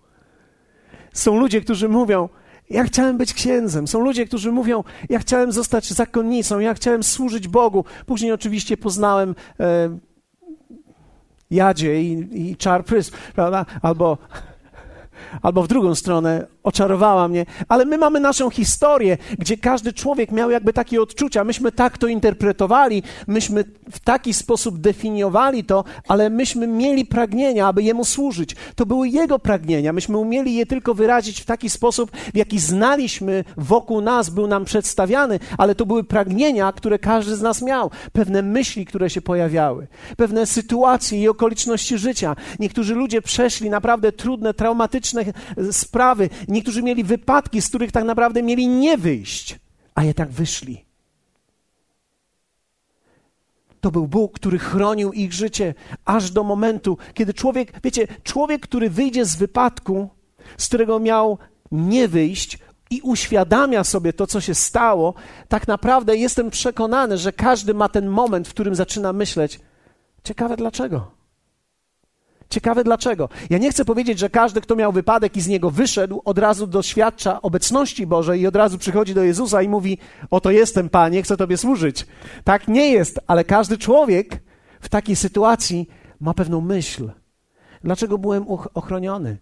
Są 1.14 1.40
ludzie, 1.40 1.62
którzy 1.62 1.90
mówią, 1.90 2.30
ja 2.70 2.84
chciałem 2.84 3.18
być 3.18 3.34
księdzem. 3.34 3.88
Są 3.88 4.00
ludzie, 4.00 4.26
którzy 4.26 4.52
mówią, 4.52 4.84
ja 5.10 5.20
chciałem 5.20 5.52
zostać 5.52 5.94
zakonnicą, 5.94 6.60
ja 6.60 6.74
chciałem 6.74 7.04
służyć 7.04 7.48
Bogu. 7.48 7.86
Później 8.06 8.32
oczywiście 8.32 8.78
poznałem 8.78 9.36
e, 9.60 9.98
Jadzie 11.52 12.04
i, 12.04 12.50
i 12.50 12.58
Czar 12.58 12.84
prawda? 13.36 13.66
Albo 13.82 14.18
albo 15.42 15.64
w 15.64 15.68
drugą 15.68 15.96
stronę 15.96 16.48
oczarowała 16.64 17.28
mnie, 17.28 17.46
ale 17.68 17.86
my 17.86 17.98
mamy 17.98 18.20
naszą 18.20 18.50
historię, 18.50 19.18
gdzie 19.40 19.58
każdy 19.58 19.94
człowiek 19.94 20.32
miał 20.32 20.52
jakby 20.52 20.74
takie 20.74 21.02
odczucia. 21.02 21.44
Myśmy 21.44 21.72
tak 21.72 21.98
to 21.98 22.08
interpretowali, 22.08 23.04
myśmy 23.28 23.64
w 23.92 24.00
taki 24.00 24.34
sposób 24.34 24.80
definiowali 24.80 25.64
to, 25.64 25.84
ale 26.08 26.30
myśmy 26.30 26.68
mieli 26.68 27.06
pragnienia, 27.06 27.68
aby 27.68 27.84
Jemu 27.84 28.06
służyć. 28.06 28.56
To 28.76 28.86
były 28.86 29.10
Jego 29.10 29.40
pragnienia. 29.40 29.94
Myśmy 29.94 30.18
umieli 30.18 30.56
je 30.56 30.66
tylko 30.66 30.94
wyrazić 30.94 31.42
w 31.42 31.46
taki 31.46 31.70
sposób, 31.70 32.12
w 32.12 32.38
jaki 32.38 32.60
znaliśmy 32.60 33.44
wokół 33.58 34.02
nas, 34.02 34.30
był 34.30 34.48
nam 34.48 34.66
przedstawiany, 34.66 35.40
ale 35.58 35.76
to 35.76 35.86
były 35.86 36.04
pragnienia, 36.04 36.72
które 36.72 37.00
każdy 37.00 37.36
z 37.36 37.42
nas 37.42 37.62
miał. 37.62 37.92
Pewne 38.14 38.42
myśli, 38.42 38.86
które 38.86 39.10
się 39.10 39.22
pojawiały, 39.22 39.88
pewne 40.18 40.46
sytuacje 40.46 41.22
i 41.22 41.28
okoliczności 41.28 41.98
życia. 41.98 42.36
Niektórzy 42.60 42.96
ludzie 42.96 43.22
przeszli 43.22 43.70
naprawdę 43.70 44.12
trudne, 44.12 44.54
traumatyczne 44.54 45.13
sprawy. 45.72 46.30
Niektórzy 46.48 46.84
mieli 46.84 47.04
wypadki, 47.04 47.62
z 47.62 47.70
których 47.70 47.92
tak 47.92 48.04
naprawdę 48.04 48.44
mieli 48.44 48.68
nie 48.68 48.98
wyjść, 48.98 49.60
a 49.96 50.04
jednak 50.04 50.30
wyszli. 50.30 50.86
To 53.82 53.92
był 53.92 54.08
Bóg, 54.08 54.34
który 54.34 54.60
chronił 54.60 55.14
ich 55.14 55.34
życie 55.34 55.74
aż 56.06 56.32
do 56.32 56.44
momentu, 56.44 56.98
kiedy 57.14 57.34
człowiek, 57.34 57.74
wiecie, 57.84 58.08
człowiek, 58.24 58.62
który 58.62 58.90
wyjdzie 58.90 59.26
z 59.26 59.36
wypadku, 59.36 60.10
z 60.58 60.68
którego 60.68 61.00
miał 61.00 61.38
nie 61.72 62.08
wyjść 62.08 62.60
i 62.90 63.02
uświadamia 63.02 63.84
sobie 63.84 64.14
to, 64.14 64.28
co 64.28 64.42
się 64.42 64.56
stało, 64.56 65.14
tak 65.48 65.68
naprawdę 65.68 66.18
jestem 66.18 66.50
przekonany, 66.50 67.18
że 67.18 67.32
każdy 67.32 67.74
ma 67.74 67.90
ten 67.90 68.08
moment, 68.08 68.48
w 68.48 68.54
którym 68.54 68.76
zaczyna 68.76 69.14
myśleć: 69.14 69.60
ciekawe 70.24 70.58
dlaczego. 70.58 71.23
Ciekawe 72.54 72.84
dlaczego. 72.84 73.30
Ja 73.50 73.58
nie 73.58 73.72
chcę 73.72 73.86
powiedzieć, 73.86 74.20
że 74.20 74.30
każdy, 74.30 74.62
kto 74.62 74.76
miał 74.76 74.92
wypadek 74.92 75.38
i 75.38 75.42
z 75.42 75.48
niego 75.48 75.72
wyszedł, 75.72 76.22
od 76.26 76.38
razu 76.38 76.68
doświadcza 76.68 77.42
obecności 77.42 78.08
Bożej 78.08 78.42
i 78.42 78.48
od 78.48 78.56
razu 78.56 78.78
przychodzi 78.78 79.14
do 79.14 79.24
Jezusa 79.24 79.62
i 79.62 79.70
mówi: 79.70 79.98
Oto 80.32 80.52
jestem, 80.52 80.90
Panie, 80.90 81.24
chcę 81.24 81.38
Tobie 81.38 81.58
służyć. 81.58 82.08
Tak 82.44 82.68
nie 82.68 82.92
jest, 82.92 83.20
ale 83.28 83.44
każdy 83.44 83.78
człowiek 83.78 84.44
w 84.82 84.90
takiej 84.90 85.16
sytuacji 85.16 85.88
ma 86.20 86.34
pewną 86.34 86.62
myśl. 86.62 87.12
Dlaczego 87.84 88.18
byłem 88.18 88.46
ochroniony? 88.74 89.38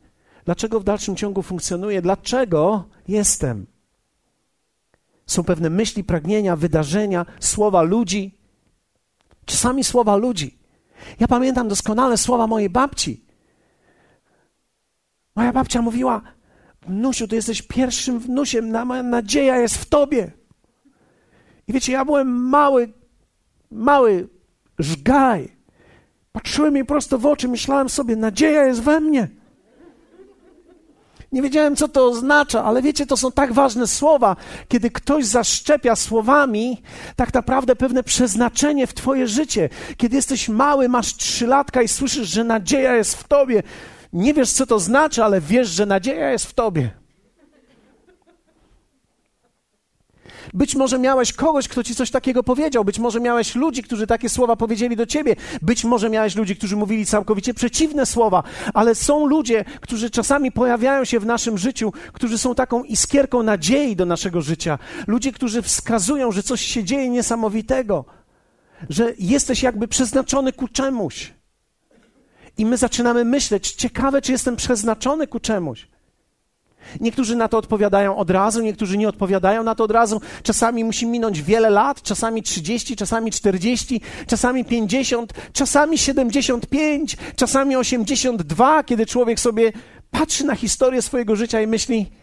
Dlaczego 0.45 0.79
w 0.79 0.83
dalszym 0.83 1.15
ciągu 1.15 1.41
funkcjonuję? 1.41 2.01
Dlaczego 2.01 2.83
jestem? 3.07 3.65
Są 5.25 5.43
pewne 5.43 5.69
myśli, 5.69 6.03
pragnienia, 6.03 6.55
wydarzenia, 6.55 7.25
słowa 7.39 7.81
ludzi. 7.81 8.37
Czasami 9.45 9.83
słowa 9.83 10.15
ludzi. 10.15 10.60
Ja 11.21 11.27
pamiętam 11.27 11.67
doskonale 11.67 12.17
słowa 12.17 12.47
mojej 12.47 12.69
babci. 12.69 13.25
Moja 15.35 15.53
babcia 15.53 15.81
mówiła: 15.81 16.21
Wnusiu, 16.87 17.27
ty 17.27 17.35
jesteś 17.35 17.61
pierwszym 17.61 18.19
wnusiem, 18.19 18.71
na, 18.71 18.85
moja 18.85 19.03
nadzieja 19.03 19.57
jest 19.57 19.75
w 19.75 19.85
tobie. 19.85 20.31
I 21.67 21.73
wiecie, 21.73 21.91
ja 21.91 22.05
byłem 22.05 22.27
mały, 22.49 22.93
mały 23.71 24.27
żgaj. 24.79 25.55
Patrzyłem 26.31 26.75
jej 26.75 26.85
prosto 26.85 27.17
w 27.17 27.25
oczy, 27.25 27.47
myślałem 27.47 27.89
sobie: 27.89 28.15
nadzieja 28.15 28.65
jest 28.65 28.81
we 28.81 28.99
mnie. 28.99 29.27
Nie 31.31 31.41
wiedziałem, 31.41 31.75
co 31.75 31.87
to 31.87 32.05
oznacza, 32.05 32.63
ale 32.63 32.81
wiecie, 32.81 33.05
to 33.05 33.17
są 33.17 33.31
tak 33.31 33.53
ważne 33.53 33.87
słowa. 33.87 34.35
Kiedy 34.67 34.91
ktoś 34.91 35.25
zaszczepia 35.25 35.95
słowami, 35.95 36.81
tak 37.15 37.33
naprawdę 37.33 37.75
pewne 37.75 38.03
przeznaczenie 38.03 38.87
w 38.87 38.93
Twoje 38.93 39.27
życie. 39.27 39.69
Kiedy 39.97 40.15
jesteś 40.15 40.49
mały, 40.49 40.89
masz 40.89 41.15
trzylatka 41.15 41.81
i 41.81 41.87
słyszysz, 41.87 42.27
że 42.27 42.43
nadzieja 42.43 42.95
jest 42.95 43.15
w 43.15 43.23
Tobie. 43.23 43.63
Nie 44.13 44.33
wiesz, 44.33 44.51
co 44.51 44.65
to 44.65 44.79
znaczy, 44.79 45.23
ale 45.23 45.41
wiesz, 45.41 45.69
że 45.69 45.85
nadzieja 45.85 46.31
jest 46.31 46.45
w 46.45 46.53
Tobie. 46.53 47.00
Być 50.53 50.75
może 50.75 50.99
miałeś 50.99 51.33
kogoś, 51.33 51.67
kto 51.67 51.83
ci 51.83 51.95
coś 51.95 52.11
takiego 52.11 52.43
powiedział. 52.43 52.85
Być 52.85 52.99
może 52.99 53.19
miałeś 53.19 53.55
ludzi, 53.55 53.83
którzy 53.83 54.07
takie 54.07 54.29
słowa 54.29 54.55
powiedzieli 54.55 54.95
do 54.95 55.05
ciebie. 55.05 55.35
Być 55.61 55.83
może 55.83 56.09
miałeś 56.09 56.35
ludzi, 56.35 56.55
którzy 56.55 56.75
mówili 56.75 57.05
całkowicie 57.05 57.53
przeciwne 57.53 58.05
słowa. 58.05 58.43
Ale 58.73 58.95
są 58.95 59.25
ludzie, 59.25 59.65
którzy 59.81 60.09
czasami 60.09 60.51
pojawiają 60.51 61.05
się 61.05 61.19
w 61.19 61.25
naszym 61.25 61.57
życiu, 61.57 61.93
którzy 62.13 62.37
są 62.37 62.55
taką 62.55 62.83
iskierką 62.83 63.43
nadziei 63.43 63.95
do 63.95 64.05
naszego 64.05 64.41
życia. 64.41 64.79
Ludzie, 65.07 65.31
którzy 65.31 65.61
wskazują, 65.61 66.31
że 66.31 66.43
coś 66.43 66.61
się 66.61 66.83
dzieje 66.83 67.09
niesamowitego, 67.09 68.05
że 68.89 69.13
jesteś 69.19 69.63
jakby 69.63 69.87
przeznaczony 69.87 70.53
ku 70.53 70.67
czemuś. 70.67 71.33
I 72.57 72.65
my 72.65 72.77
zaczynamy 72.77 73.25
myśleć, 73.25 73.71
ciekawe, 73.71 74.21
czy 74.21 74.31
jestem 74.31 74.55
przeznaczony 74.55 75.27
ku 75.27 75.39
czemuś. 75.39 75.87
Niektórzy 76.99 77.35
na 77.35 77.47
to 77.47 77.57
odpowiadają 77.57 78.15
od 78.17 78.29
razu, 78.29 78.61
niektórzy 78.61 78.97
nie 78.97 79.09
odpowiadają 79.09 79.63
na 79.63 79.75
to 79.75 79.83
od 79.83 79.91
razu. 79.91 80.21
Czasami 80.43 80.83
musi 80.83 81.05
minąć 81.07 81.41
wiele 81.41 81.69
lat, 81.69 82.01
czasami 82.01 82.43
30, 82.43 82.95
czasami 82.95 83.31
40, 83.31 84.01
czasami 84.27 84.65
50, 84.65 85.33
czasami 85.53 85.97
75, 85.97 87.17
czasami 87.35 87.75
82, 87.75 88.83
kiedy 88.83 89.05
człowiek 89.05 89.39
sobie 89.39 89.71
patrzy 90.11 90.45
na 90.45 90.55
historię 90.55 91.01
swojego 91.01 91.35
życia 91.35 91.61
i 91.61 91.67
myśli: 91.67 92.20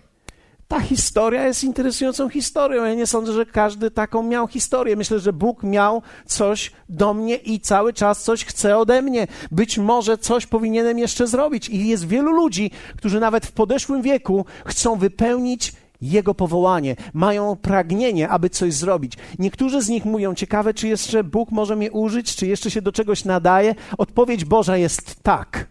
ta 0.69 0.81
historia 0.81 1.47
jest 1.47 1.65
interesującą 1.65 2.29
historią. 2.29 2.85
Ja 2.85 2.95
nie 2.95 3.07
sądzę, 3.07 3.33
że 3.33 3.47
każdy 3.47 3.91
taką 3.91 4.23
miał 4.23 4.49
historię. 4.49 4.97
Myślę, 4.97 5.19
że 5.19 5.33
Bóg 5.33 5.63
miał 5.63 6.03
coś 6.27 6.73
do 6.89 7.15
mnie 7.15 7.37
i 7.37 7.61
cały 7.61 7.93
czas 7.93 8.23
coś 8.23 8.45
chce 8.45 8.79
ode 8.79 9.03
mnie. 9.03 9.27
Być 9.51 9.79
może 9.79 10.19
coś 10.19 10.47
powinienem 10.47 10.99
jeszcze 10.99 11.27
zrobić. 11.27 11.69
I 11.69 11.89
jest 11.89 12.07
wielu 12.07 12.33
ludzi, 12.33 12.71
którzy 12.97 13.21
nawet 13.21 13.47
w 13.47 13.53
podeszłym 13.53 14.03
wieku 14.03 14.45
chcą 14.67 14.97
wypełnić 14.97 15.73
jego 16.01 16.35
powołanie, 16.35 16.97
mają 17.13 17.57
pragnienie, 17.57 18.29
aby 18.29 18.51
coś 18.51 18.75
zrobić. 18.75 19.13
Niektórzy 19.39 19.83
z 19.83 19.89
nich 19.89 20.05
mówią: 20.05 20.35
Ciekawe, 20.35 20.75
czy 20.75 20.89
jeszcze 20.89 21.25
Bóg 21.25 21.51
może 21.51 21.77
mnie 21.77 21.93
użyć, 21.93 22.37
czy 22.37 22.47
jeszcze 22.47 22.71
się 22.71 22.83
do 22.83 22.93
czegoś 22.93 23.25
nadaje. 23.25 23.75
Odpowiedź 23.99 24.45
Boża 24.45 24.77
jest 24.77 25.23
tak. 25.23 25.67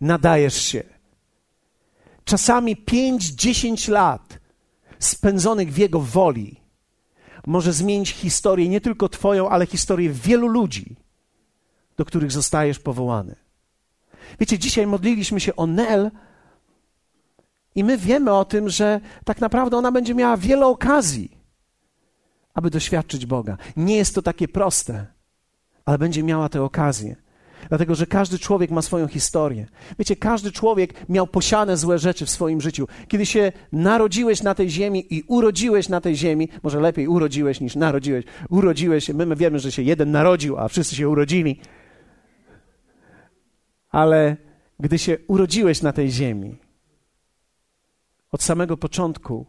Nadajesz 0.00 0.62
się 0.62 0.92
czasami 2.24 2.76
5-10 2.76 3.90
lat 3.90 4.38
spędzonych 4.98 5.72
w 5.72 5.78
Jego 5.78 6.00
woli 6.00 6.62
może 7.46 7.72
zmienić 7.72 8.10
historię 8.10 8.68
nie 8.68 8.80
tylko 8.80 9.08
Twoją, 9.08 9.48
ale 9.48 9.66
historię 9.66 10.10
wielu 10.10 10.46
ludzi, 10.46 10.96
do 11.96 12.04
których 12.04 12.32
zostajesz 12.32 12.78
powołany. 12.78 13.36
Wiecie, 14.40 14.58
dzisiaj 14.58 14.86
modliliśmy 14.86 15.40
się 15.40 15.56
o 15.56 15.66
Nel 15.66 16.10
i 17.74 17.84
my 17.84 17.98
wiemy 17.98 18.32
o 18.32 18.44
tym, 18.44 18.68
że 18.68 19.00
tak 19.24 19.40
naprawdę 19.40 19.76
ona 19.76 19.92
będzie 19.92 20.14
miała 20.14 20.36
wiele 20.36 20.66
okazji, 20.66 21.38
aby 22.54 22.70
doświadczyć 22.70 23.26
Boga. 23.26 23.56
Nie 23.76 23.96
jest 23.96 24.14
to 24.14 24.22
takie 24.22 24.48
proste, 24.48 25.06
ale 25.84 25.98
będzie 25.98 26.22
miała 26.22 26.48
te 26.48 26.62
okazje. 26.62 27.16
Dlatego, 27.68 27.94
że 27.94 28.06
każdy 28.06 28.38
człowiek 28.38 28.70
ma 28.70 28.82
swoją 28.82 29.08
historię. 29.08 29.66
Wiecie, 29.98 30.16
każdy 30.16 30.52
człowiek 30.52 31.08
miał 31.08 31.26
posiane 31.26 31.76
złe 31.76 31.98
rzeczy 31.98 32.26
w 32.26 32.30
swoim 32.30 32.60
życiu. 32.60 32.88
Kiedy 33.08 33.26
się 33.26 33.52
narodziłeś 33.72 34.42
na 34.42 34.54
tej 34.54 34.70
ziemi 34.70 35.14
i 35.14 35.22
urodziłeś 35.26 35.88
na 35.88 36.00
tej 36.00 36.16
ziemi, 36.16 36.48
może 36.62 36.80
lepiej 36.80 37.08
urodziłeś 37.08 37.60
niż 37.60 37.76
narodziłeś, 37.76 38.24
urodziłeś 38.48 39.04
się, 39.04 39.14
my, 39.14 39.26
my 39.26 39.36
wiemy, 39.36 39.58
że 39.58 39.72
się 39.72 39.82
jeden 39.82 40.10
narodził, 40.10 40.58
a 40.58 40.68
wszyscy 40.68 40.96
się 40.96 41.08
urodzili. 41.08 41.60
Ale 43.90 44.36
gdy 44.80 44.98
się 44.98 45.18
urodziłeś 45.26 45.82
na 45.82 45.92
tej 45.92 46.10
ziemi, 46.10 46.58
od 48.32 48.42
samego 48.42 48.76
początku, 48.76 49.46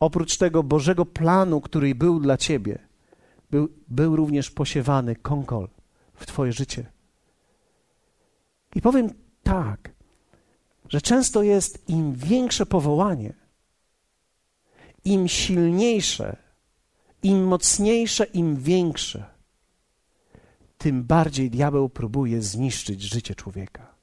oprócz 0.00 0.36
tego 0.36 0.62
Bożego 0.62 1.06
planu, 1.06 1.60
który 1.60 1.94
był 1.94 2.20
dla 2.20 2.36
ciebie, 2.36 2.78
był, 3.50 3.68
był 3.88 4.16
również 4.16 4.50
posiewany 4.50 5.16
konkol 5.16 5.68
w 6.14 6.26
twoje 6.26 6.52
życie. 6.52 6.99
I 8.74 8.80
powiem 8.80 9.14
tak, 9.42 9.90
że 10.88 11.00
często 11.00 11.42
jest 11.42 11.88
im 11.88 12.14
większe 12.14 12.66
powołanie, 12.66 13.32
im 15.04 15.28
silniejsze, 15.28 16.36
im 17.22 17.44
mocniejsze, 17.44 18.24
im 18.24 18.56
większe, 18.56 19.24
tym 20.78 21.04
bardziej 21.04 21.50
diabeł 21.50 21.88
próbuje 21.88 22.42
zniszczyć 22.42 23.02
życie 23.02 23.34
człowieka. 23.34 23.94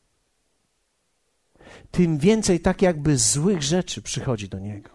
Tym 1.92 2.18
więcej 2.18 2.60
tak 2.60 2.82
jakby 2.82 3.18
złych 3.18 3.64
rzeczy 3.64 4.02
przychodzi 4.02 4.50
do 4.50 4.60
niego. 4.60 4.90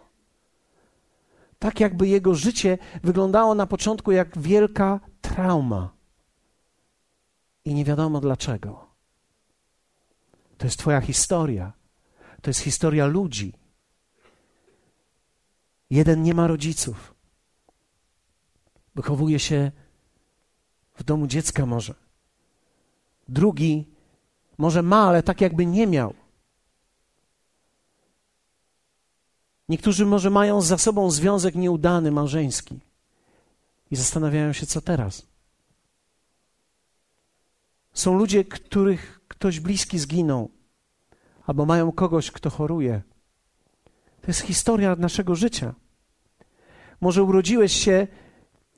Tak 1.58 1.80
jakby 1.80 2.08
jego 2.08 2.34
życie 2.34 2.78
wyglądało 3.02 3.54
na 3.54 3.66
początku 3.66 4.12
jak 4.12 4.38
wielka 4.38 5.00
trauma. 5.20 5.92
I 7.64 7.74
nie 7.74 7.84
wiadomo 7.84 8.20
dlaczego. 8.20 8.91
To 10.62 10.66
jest 10.66 10.78
Twoja 10.78 11.00
historia. 11.00 11.72
To 12.42 12.50
jest 12.50 12.60
historia 12.60 13.06
ludzi. 13.06 13.52
Jeden 15.90 16.22
nie 16.22 16.34
ma 16.34 16.46
rodziców. 16.46 17.14
Wychowuje 18.94 19.38
się 19.38 19.72
w 20.94 21.02
domu 21.02 21.26
dziecka 21.26 21.66
może. 21.66 21.94
Drugi 23.28 23.86
może 24.58 24.82
ma, 24.82 25.08
ale 25.08 25.22
tak 25.22 25.40
jakby 25.40 25.66
nie 25.66 25.86
miał. 25.86 26.14
Niektórzy 29.68 30.06
może 30.06 30.30
mają 30.30 30.60
za 30.60 30.78
sobą 30.78 31.10
związek 31.10 31.54
nieudany, 31.54 32.10
małżeński 32.10 32.80
i 33.90 33.96
zastanawiają 33.96 34.52
się, 34.52 34.66
co 34.66 34.80
teraz. 34.80 35.26
Są 37.92 38.14
ludzie, 38.14 38.44
których 38.44 39.21
ktoś 39.32 39.60
bliski 39.60 39.98
zginął, 39.98 40.50
albo 41.46 41.66
mają 41.66 41.92
kogoś, 41.92 42.30
kto 42.30 42.50
choruje. 42.50 43.02
To 44.20 44.26
jest 44.28 44.40
historia 44.40 44.96
naszego 44.96 45.34
życia. 45.34 45.74
Może 47.00 47.22
urodziłeś 47.22 47.72
się 47.72 48.06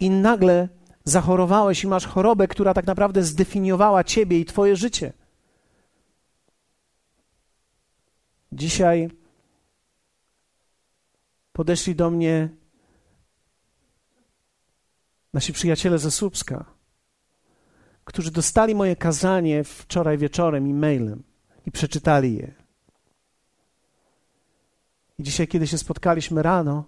i 0.00 0.10
nagle 0.10 0.68
zachorowałeś 1.04 1.84
i 1.84 1.86
masz 1.86 2.06
chorobę, 2.06 2.48
która 2.48 2.74
tak 2.74 2.86
naprawdę 2.86 3.22
zdefiniowała 3.22 4.04
ciebie 4.04 4.40
i 4.40 4.44
twoje 4.44 4.76
życie. 4.76 5.12
Dzisiaj 8.52 9.10
podeszli 11.52 11.94
do 11.94 12.10
mnie 12.10 12.48
nasi 15.32 15.52
przyjaciele 15.52 15.98
ze 15.98 16.10
Słupska, 16.10 16.73
którzy 18.04 18.30
dostali 18.30 18.74
moje 18.74 18.96
kazanie 18.96 19.64
wczoraj 19.64 20.18
wieczorem 20.18 20.70
e-mailem 20.70 21.22
i 21.66 21.70
przeczytali 21.70 22.36
je. 22.36 22.54
I 25.18 25.22
dzisiaj, 25.22 25.48
kiedy 25.48 25.66
się 25.66 25.78
spotkaliśmy 25.78 26.42
rano, 26.42 26.84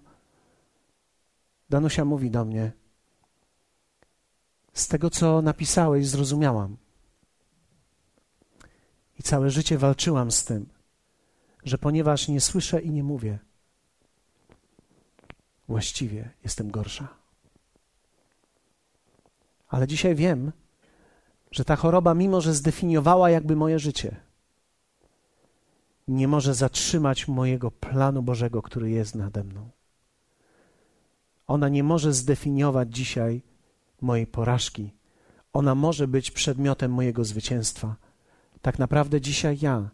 Danusia 1.69 2.05
mówi 2.05 2.31
do 2.31 2.45
mnie: 2.45 2.71
Z 4.73 4.87
tego, 4.87 5.09
co 5.09 5.41
napisałeś, 5.41 6.07
zrozumiałam. 6.07 6.77
I 9.19 9.23
całe 9.23 9.49
życie 9.49 9.77
walczyłam 9.77 10.31
z 10.31 10.45
tym, 10.45 10.69
że 11.63 11.77
ponieważ 11.77 12.27
nie 12.27 12.41
słyszę 12.41 12.81
i 12.81 12.91
nie 12.91 13.03
mówię, 13.03 13.39
właściwie 15.67 16.29
jestem 16.43 16.71
gorsza. 16.71 17.07
Ale 19.67 19.87
dzisiaj 19.87 20.15
wiem, 20.15 20.51
że 21.57 21.65
ta 21.65 21.75
choroba, 21.75 22.13
mimo 22.13 22.41
że 22.41 22.53
zdefiniowała 22.53 23.29
jakby 23.29 23.55
moje 23.55 23.79
życie, 23.79 24.15
nie 26.07 26.27
może 26.27 26.53
zatrzymać 26.53 27.27
mojego 27.27 27.71
planu 27.71 28.21
Bożego, 28.23 28.61
który 28.61 28.89
jest 28.89 29.15
nade 29.15 29.43
mną. 29.43 29.69
Ona 31.47 31.69
nie 31.69 31.83
może 31.83 32.13
zdefiniować 32.13 32.95
dzisiaj 32.95 33.41
mojej 34.01 34.27
porażki. 34.27 34.93
Ona 35.53 35.75
może 35.75 36.07
być 36.07 36.31
przedmiotem 36.31 36.91
mojego 36.91 37.23
zwycięstwa. 37.23 37.95
Tak 38.61 38.79
naprawdę 38.79 39.21
dzisiaj 39.21 39.57
ja 39.61 39.89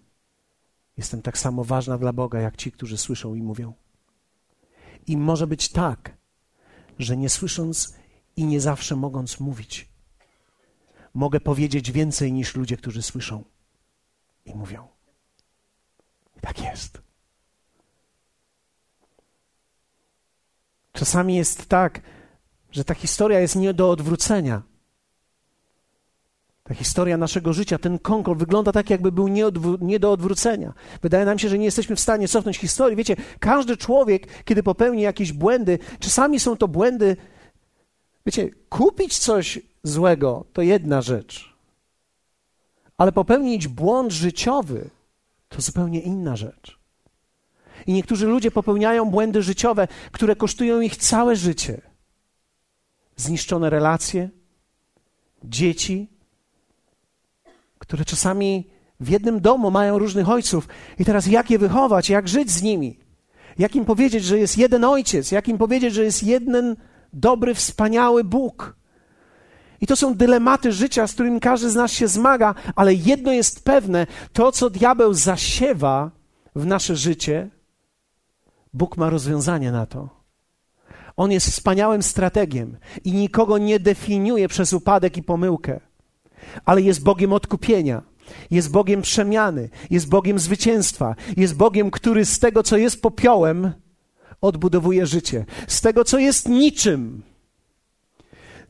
jestem 0.98 1.22
tak 1.22 1.38
samo 1.38 1.64
ważna 1.64 1.98
dla 1.98 2.14
Boga, 2.14 2.40
jak 2.40 2.58
ci, 2.58 2.72
którzy 2.72 2.98
słyszą 2.98 3.36
i 3.36 3.42
mówią. 3.42 3.74
I 5.08 5.18
może 5.18 5.48
być 5.48 5.70
tak, 5.70 6.18
że 7.00 7.18
nie 7.18 7.30
słysząc 7.30 7.96
i 8.36 8.46
nie 8.46 8.62
zawsze 8.62 8.96
mogąc 8.96 9.40
mówić, 9.40 9.93
mogę 11.14 11.40
powiedzieć 11.40 11.92
więcej 11.92 12.34
niż 12.34 12.56
ludzie, 12.56 12.78
którzy 12.78 13.02
słyszą 13.02 13.44
i 14.46 14.56
mówią. 14.56 14.88
I 16.38 16.40
tak 16.42 16.62
jest. 16.62 17.02
Czasami 20.92 21.36
jest 21.36 21.66
tak, 21.66 22.02
że 22.72 22.84
ta 22.84 22.94
historia 22.94 23.40
jest 23.40 23.56
nie 23.56 23.74
do 23.74 23.90
odwrócenia. 23.90 24.62
Ta 26.64 26.74
historia 26.74 27.18
naszego 27.18 27.54
życia, 27.54 27.78
ten 27.78 28.00
konkol 28.00 28.38
wygląda 28.38 28.72
tak, 28.72 28.90
jakby 28.90 29.12
był 29.12 29.28
nie, 29.28 29.46
nie, 29.82 30.00
do 30.00 30.12
odwrócenia. 30.12 30.74
Wydaje 31.02 31.26
nam 31.26 31.40
się, 31.40 31.50
że 31.50 31.58
nie 31.58 31.66
jesteśmy 31.66 31.96
w 31.96 32.00
stanie 32.00 32.28
cofnąć 32.28 32.58
historii. 32.58 32.98
Wiecie, 32.98 33.16
każdy 33.40 33.78
człowiek, 33.78 34.44
kiedy 34.44 34.64
popełni 34.64 35.02
jakieś 35.02 35.34
błędy, 35.34 35.80
czasami 36.00 36.40
są 36.40 36.58
to 36.58 36.68
błędy. 36.68 37.18
Wiecie, 38.26 38.50
kupić 38.70 39.18
coś 39.18 39.60
złego 39.84 40.46
to 40.54 40.62
jedna 40.62 41.02
rzecz, 41.02 41.56
ale 42.98 43.12
popełnić 43.12 43.68
błąd 43.68 44.12
życiowy 44.12 44.90
to 45.50 45.62
zupełnie 45.62 46.00
inna 46.00 46.36
rzecz. 46.36 46.80
I 47.88 47.94
niektórzy 47.94 48.28
ludzie 48.28 48.52
popełniają 48.52 49.06
błędy 49.06 49.42
życiowe, 49.42 49.88
które 50.12 50.36
kosztują 50.36 50.82
ich 50.82 50.98
całe 50.98 51.36
życie. 51.36 51.82
Zniszczone 53.16 53.70
relacje, 53.70 54.30
dzieci, 55.44 56.08
które 57.80 58.06
czasami 58.06 58.70
w 59.00 59.10
jednym 59.10 59.42
domu 59.42 59.72
mają 59.72 60.00
różnych 60.00 60.30
ojców. 60.30 60.68
I 61.00 61.06
teraz 61.06 61.28
jak 61.28 61.50
je 61.50 61.60
wychować, 61.60 62.10
jak 62.10 62.28
żyć 62.28 62.52
z 62.52 62.62
nimi? 62.62 63.00
Jak 63.58 63.76
im 63.76 63.86
powiedzieć, 63.86 64.24
że 64.24 64.40
jest 64.40 64.58
jeden 64.58 64.84
ojciec? 64.84 65.32
Jak 65.32 65.48
im 65.48 65.58
powiedzieć, 65.58 65.94
że 65.94 66.04
jest 66.04 66.24
jeden 66.24 66.76
dobry, 67.14 67.54
wspaniały 67.54 68.24
Bóg? 68.24 68.76
I 69.84 69.88
to 69.88 69.96
są 69.96 70.16
dylematy 70.16 70.72
życia, 70.72 71.08
z 71.08 71.14
którymi 71.14 71.40
każdy 71.40 71.70
z 71.70 71.76
nas 71.76 71.92
się 71.92 72.08
zmaga, 72.08 72.56
ale 72.76 72.94
jedno 72.94 73.32
jest 73.32 73.64
pewne: 73.64 74.08
to, 74.34 74.52
co 74.52 74.70
diabeł 74.70 75.14
zasiewa 75.14 76.12
w 76.56 76.66
nasze 76.66 76.96
życie, 76.96 77.50
Bóg 78.74 78.98
ma 78.98 79.10
rozwiązanie 79.10 79.72
na 79.72 79.86
to. 79.86 80.10
On 81.18 81.32
jest 81.32 81.48
wspaniałym 81.48 82.04
strategiem 82.04 82.78
i 83.04 83.14
nikogo 83.14 83.58
nie 83.58 83.80
definiuje 83.80 84.48
przez 84.48 84.74
upadek 84.74 85.18
i 85.18 85.24
pomyłkę, 85.24 85.80
ale 86.66 86.82
jest 86.82 87.04
Bogiem 87.04 87.34
odkupienia. 87.34 88.02
Jest 88.52 88.72
Bogiem 88.72 89.02
przemiany, 89.02 89.70
jest 89.90 90.10
Bogiem 90.10 90.40
zwycięstwa, 90.40 91.16
jest 91.38 91.56
Bogiem, 91.56 91.92
który 91.92 92.26
z 92.26 92.40
tego, 92.40 92.64
co 92.64 92.78
jest 92.78 93.02
popiołem, 93.02 93.72
odbudowuje 94.42 95.06
życie. 95.06 95.46
Z 95.68 95.82
tego, 95.82 96.04
co 96.04 96.18
jest 96.18 96.50
niczym, 96.50 97.24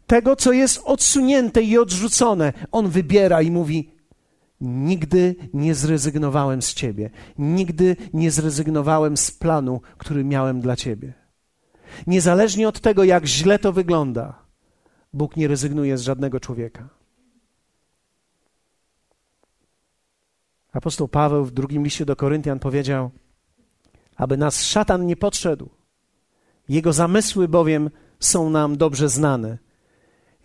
tego, 0.08 0.36
co 0.36 0.52
jest 0.52 0.82
odsunięte 0.86 1.62
i 1.62 1.78
odrzucone, 1.78 2.54
on 2.72 2.90
wybiera 2.90 3.42
i 3.42 3.52
mówi: 3.52 3.92
Nigdy 4.62 5.36
nie 5.54 5.76
zrezygnowałem 5.76 6.62
z 6.62 6.74
Ciebie, 6.74 7.10
nigdy 7.38 7.96
nie 8.14 8.32
zrezygnowałem 8.32 9.18
z 9.18 9.32
planu, 9.32 9.82
który 9.98 10.24
miałem 10.24 10.62
dla 10.62 10.76
Ciebie. 10.76 11.14
Niezależnie 12.08 12.68
od 12.68 12.80
tego, 12.80 13.04
jak 13.04 13.26
źle 13.26 13.60
to 13.60 13.74
wygląda, 13.74 14.44
Bóg 15.14 15.38
nie 15.38 15.48
rezygnuje 15.48 15.98
z 15.98 16.02
żadnego 16.02 16.40
człowieka. 16.40 16.90
Apostoł 20.74 21.08
Paweł 21.08 21.46
w 21.46 21.52
drugim 21.52 21.84
liście 21.84 22.06
do 22.06 22.16
Koryntian 22.16 22.60
powiedział, 22.60 23.12
aby 24.16 24.38
nas 24.38 24.64
szatan 24.64 25.06
nie 25.06 25.16
podszedł. 25.16 25.70
Jego 26.70 26.94
zamysły 26.94 27.48
bowiem 27.48 27.90
są 28.20 28.50
nam 28.50 28.78
dobrze 28.78 29.10
znane. 29.10 29.58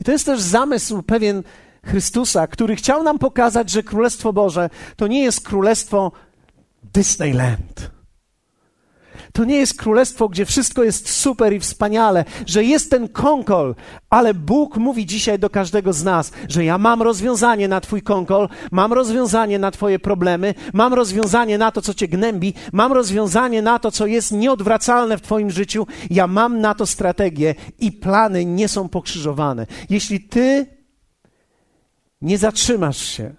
I 0.00 0.04
to 0.04 0.12
jest 0.12 0.26
też 0.26 0.40
zamysł 0.40 1.02
pewien 1.02 1.42
Chrystusa, 1.86 2.46
który 2.46 2.76
chciał 2.76 3.02
nam 3.02 3.18
pokazać, 3.18 3.70
że 3.70 3.82
Królestwo 3.82 4.32
Boże 4.32 4.70
to 4.96 5.06
nie 5.06 5.22
jest 5.22 5.40
królestwo 5.40 6.12
Disneyland. 6.94 7.97
To 9.32 9.44
nie 9.44 9.56
jest 9.56 9.78
królestwo, 9.78 10.28
gdzie 10.28 10.46
wszystko 10.46 10.84
jest 10.84 11.10
super 11.10 11.52
i 11.52 11.60
wspaniale, 11.60 12.24
że 12.46 12.64
jest 12.64 12.90
ten 12.90 13.08
konkol, 13.08 13.74
ale 14.10 14.34
Bóg 14.34 14.76
mówi 14.76 15.06
dzisiaj 15.06 15.38
do 15.38 15.50
każdego 15.50 15.92
z 15.92 16.04
nas, 16.04 16.32
że 16.48 16.64
ja 16.64 16.78
mam 16.78 17.02
rozwiązanie 17.02 17.68
na 17.68 17.80
Twój 17.80 18.02
konkol, 18.02 18.48
mam 18.72 18.92
rozwiązanie 18.92 19.58
na 19.58 19.70
Twoje 19.70 19.98
problemy, 19.98 20.54
mam 20.72 20.94
rozwiązanie 20.94 21.58
na 21.58 21.70
to, 21.70 21.82
co 21.82 21.94
Cię 21.94 22.08
gnębi, 22.08 22.54
mam 22.72 22.92
rozwiązanie 22.92 23.62
na 23.62 23.78
to, 23.78 23.90
co 23.90 24.06
jest 24.06 24.32
nieodwracalne 24.32 25.18
w 25.18 25.22
Twoim 25.22 25.50
życiu, 25.50 25.86
ja 26.10 26.26
mam 26.26 26.60
na 26.60 26.74
to 26.74 26.86
strategię 26.86 27.54
i 27.78 27.92
plany 27.92 28.44
nie 28.44 28.68
są 28.68 28.88
pokrzyżowane. 28.88 29.66
Jeśli 29.90 30.20
Ty 30.20 30.66
nie 32.22 32.38
zatrzymasz 32.38 32.98
się, 32.98 33.34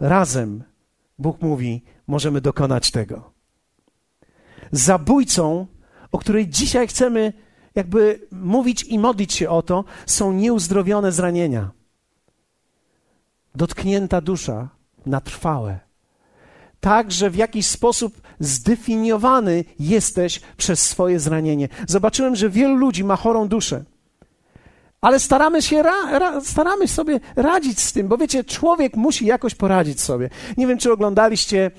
razem, 0.00 0.64
Bóg 1.18 1.42
mówi, 1.42 1.84
możemy 2.06 2.40
dokonać 2.40 2.90
tego 2.90 3.35
zabójcą, 4.72 5.66
o 6.12 6.18
której 6.18 6.48
dzisiaj 6.48 6.86
chcemy 6.86 7.32
jakby 7.74 8.20
mówić 8.32 8.82
i 8.82 8.98
modlić 8.98 9.32
się 9.32 9.48
o 9.48 9.62
to, 9.62 9.84
są 10.06 10.32
nieuzdrowione 10.32 11.12
zranienia. 11.12 11.70
Dotknięta 13.54 14.20
dusza 14.20 14.68
na 15.06 15.20
trwałe. 15.20 15.78
Tak, 16.80 17.12
że 17.12 17.30
w 17.30 17.36
jakiś 17.36 17.66
sposób 17.66 18.20
zdefiniowany 18.40 19.64
jesteś 19.80 20.40
przez 20.56 20.82
swoje 20.82 21.20
zranienie. 21.20 21.68
Zobaczyłem, 21.86 22.36
że 22.36 22.50
wielu 22.50 22.74
ludzi 22.74 23.04
ma 23.04 23.16
chorą 23.16 23.48
duszę. 23.48 23.84
Ale 25.00 25.20
staramy 25.20 25.62
się, 25.62 25.82
ra, 25.82 26.18
ra, 26.18 26.40
staramy 26.40 26.88
sobie 26.88 27.20
radzić 27.36 27.80
z 27.80 27.92
tym, 27.92 28.08
bo 28.08 28.16
wiecie, 28.16 28.44
człowiek 28.44 28.96
musi 28.96 29.26
jakoś 29.26 29.54
poradzić 29.54 30.00
sobie. 30.00 30.30
Nie 30.56 30.66
wiem, 30.66 30.78
czy 30.78 30.92
oglądaliście 30.92 31.70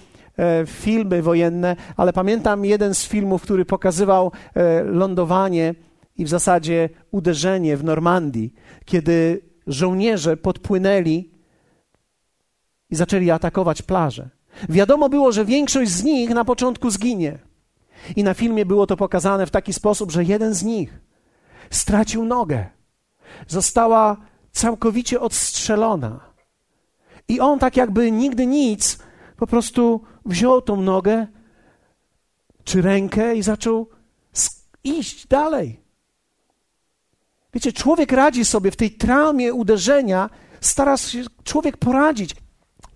filmy 0.68 1.22
wojenne, 1.22 1.76
ale 1.98 2.14
pamiętam 2.14 2.66
jeden 2.66 2.96
z 2.96 3.08
filmów, 3.08 3.42
który 3.42 3.66
pokazywał 3.66 4.32
e, 4.56 4.84
lądowanie 4.84 5.76
i 6.18 6.26
w 6.26 6.30
zasadzie 6.30 6.90
uderzenie 7.12 7.78
w 7.78 7.84
Normandii, 7.84 8.54
kiedy 8.86 9.42
żołnierze 9.68 10.38
podpłynęli 10.38 11.32
i 12.90 12.96
zaczęli 12.96 13.32
atakować 13.32 13.82
plażę. 13.82 14.30
Wiadomo 14.70 15.10
było, 15.10 15.32
że 15.32 15.46
większość 15.46 15.92
z 15.92 16.04
nich 16.04 16.30
na 16.30 16.46
początku 16.46 16.90
zginie. 16.90 17.40
I 18.16 18.24
na 18.24 18.34
filmie 18.34 18.66
było 18.66 18.88
to 18.88 18.98
pokazane 18.98 19.46
w 19.46 19.52
taki 19.52 19.74
sposób, 19.74 20.12
że 20.12 20.24
jeden 20.24 20.54
z 20.54 20.64
nich 20.64 21.00
stracił 21.70 22.26
nogę. 22.26 22.66
Została 23.48 24.18
całkowicie 24.52 25.20
odstrzelona. 25.20 26.20
I 27.28 27.40
on, 27.40 27.60
tak 27.60 27.78
jakby 27.78 28.12
nigdy 28.12 28.46
nic, 28.46 29.00
po 29.38 29.48
prostu 29.48 30.02
wziął 30.26 30.62
tą 30.62 30.82
nogę 30.82 31.28
czy 32.64 32.82
rękę 32.82 33.36
i 33.36 33.44
zaczął 33.44 33.90
iść 34.84 35.28
dalej. 35.28 35.80
Wiecie, 37.54 37.74
człowiek 37.74 38.12
radzi 38.12 38.46
sobie 38.46 38.72
w 38.72 38.76
tej 38.76 38.92
traumie 38.92 39.54
uderzenia, 39.54 40.30
stara 40.62 40.98
się 40.98 41.24
człowiek 41.44 41.78
poradzić. 41.78 42.36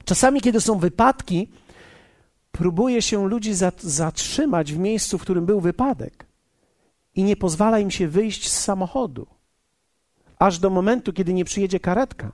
Czasami, 0.06 0.42
kiedy 0.42 0.62
są 0.62 0.80
wypadki, 0.80 1.52
próbuje 2.52 3.02
się 3.02 3.28
ludzi 3.28 3.54
zatrzymać 3.80 4.74
w 4.74 4.78
miejscu, 4.78 5.18
w 5.18 5.22
którym 5.22 5.46
był 5.46 5.62
wypadek 5.62 6.26
i 7.16 7.24
nie 7.24 7.36
pozwala 7.36 7.80
im 7.80 7.92
się 7.92 8.08
wyjść 8.08 8.50
z 8.50 8.60
samochodu, 8.60 9.28
aż 10.40 10.60
do 10.60 10.70
momentu, 10.70 11.14
kiedy 11.14 11.34
nie 11.34 11.46
przyjedzie 11.46 11.80
karetka. 11.80 12.32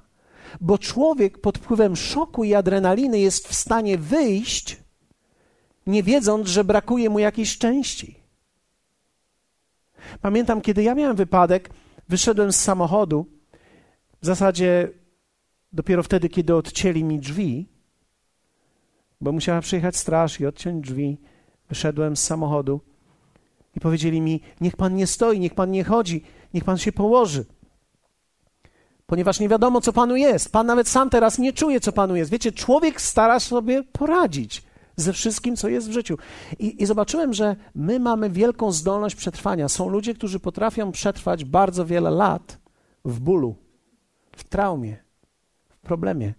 Bo 0.61 0.77
człowiek 0.77 1.41
pod 1.41 1.57
wpływem 1.57 1.95
szoku 1.95 2.43
i 2.43 2.53
adrenaliny 2.53 3.19
jest 3.19 3.47
w 3.47 3.53
stanie 3.53 3.97
wyjść, 3.97 4.77
nie 5.87 6.03
wiedząc, 6.03 6.47
że 6.47 6.63
brakuje 6.63 7.09
mu 7.09 7.19
jakiejś 7.19 7.57
części. 7.57 8.15
Pamiętam, 10.21 10.61
kiedy 10.61 10.83
ja 10.83 10.95
miałem 10.95 11.15
wypadek, 11.15 11.69
wyszedłem 12.09 12.51
z 12.51 12.59
samochodu, 12.59 13.25
w 14.21 14.25
zasadzie 14.25 14.89
dopiero 15.73 16.03
wtedy, 16.03 16.29
kiedy 16.29 16.55
odcięli 16.55 17.03
mi 17.03 17.19
drzwi, 17.19 17.69
bo 19.21 19.31
musiała 19.31 19.61
przyjechać 19.61 19.97
straż 19.97 20.39
i 20.39 20.45
odciąć 20.45 20.85
drzwi. 20.85 21.17
Wyszedłem 21.69 22.17
z 22.17 22.23
samochodu 22.23 22.81
i 23.75 23.79
powiedzieli 23.79 24.21
mi: 24.21 24.41
Niech 24.61 24.75
pan 24.75 24.95
nie 24.95 25.07
stoi, 25.07 25.39
niech 25.39 25.55
pan 25.55 25.71
nie 25.71 25.83
chodzi, 25.83 26.23
niech 26.53 26.63
pan 26.63 26.77
się 26.77 26.91
położy. 26.91 27.45
Ponieważ 29.07 29.39
nie 29.39 29.49
wiadomo, 29.49 29.81
co 29.81 29.93
panu 29.93 30.15
jest. 30.15 30.51
Pan 30.51 30.67
nawet 30.67 30.87
sam 30.87 31.09
teraz 31.09 31.39
nie 31.39 31.53
czuje, 31.53 31.79
co 31.79 31.91
panu 31.91 32.15
jest. 32.15 32.31
Wiecie, 32.31 32.51
człowiek 32.51 33.01
stara 33.01 33.39
sobie 33.39 33.83
poradzić 33.83 34.63
ze 34.95 35.13
wszystkim, 35.13 35.55
co 35.55 35.69
jest 35.69 35.89
w 35.89 35.91
życiu. 35.91 36.17
I, 36.59 36.83
I, 36.83 36.85
zobaczyłem, 36.85 37.33
że 37.33 37.55
my 37.75 37.99
mamy 37.99 38.29
wielką 38.29 38.71
zdolność 38.71 39.15
przetrwania. 39.15 39.69
Są 39.69 39.89
ludzie, 39.89 40.13
którzy 40.13 40.39
potrafią 40.39 40.91
przetrwać 40.91 41.45
bardzo 41.45 41.85
wiele 41.85 42.09
lat 42.09 42.57
w 43.05 43.19
bólu, 43.19 43.55
w 44.35 44.43
traumie, 44.43 44.97
w 45.69 45.77
problemie. 45.77 46.33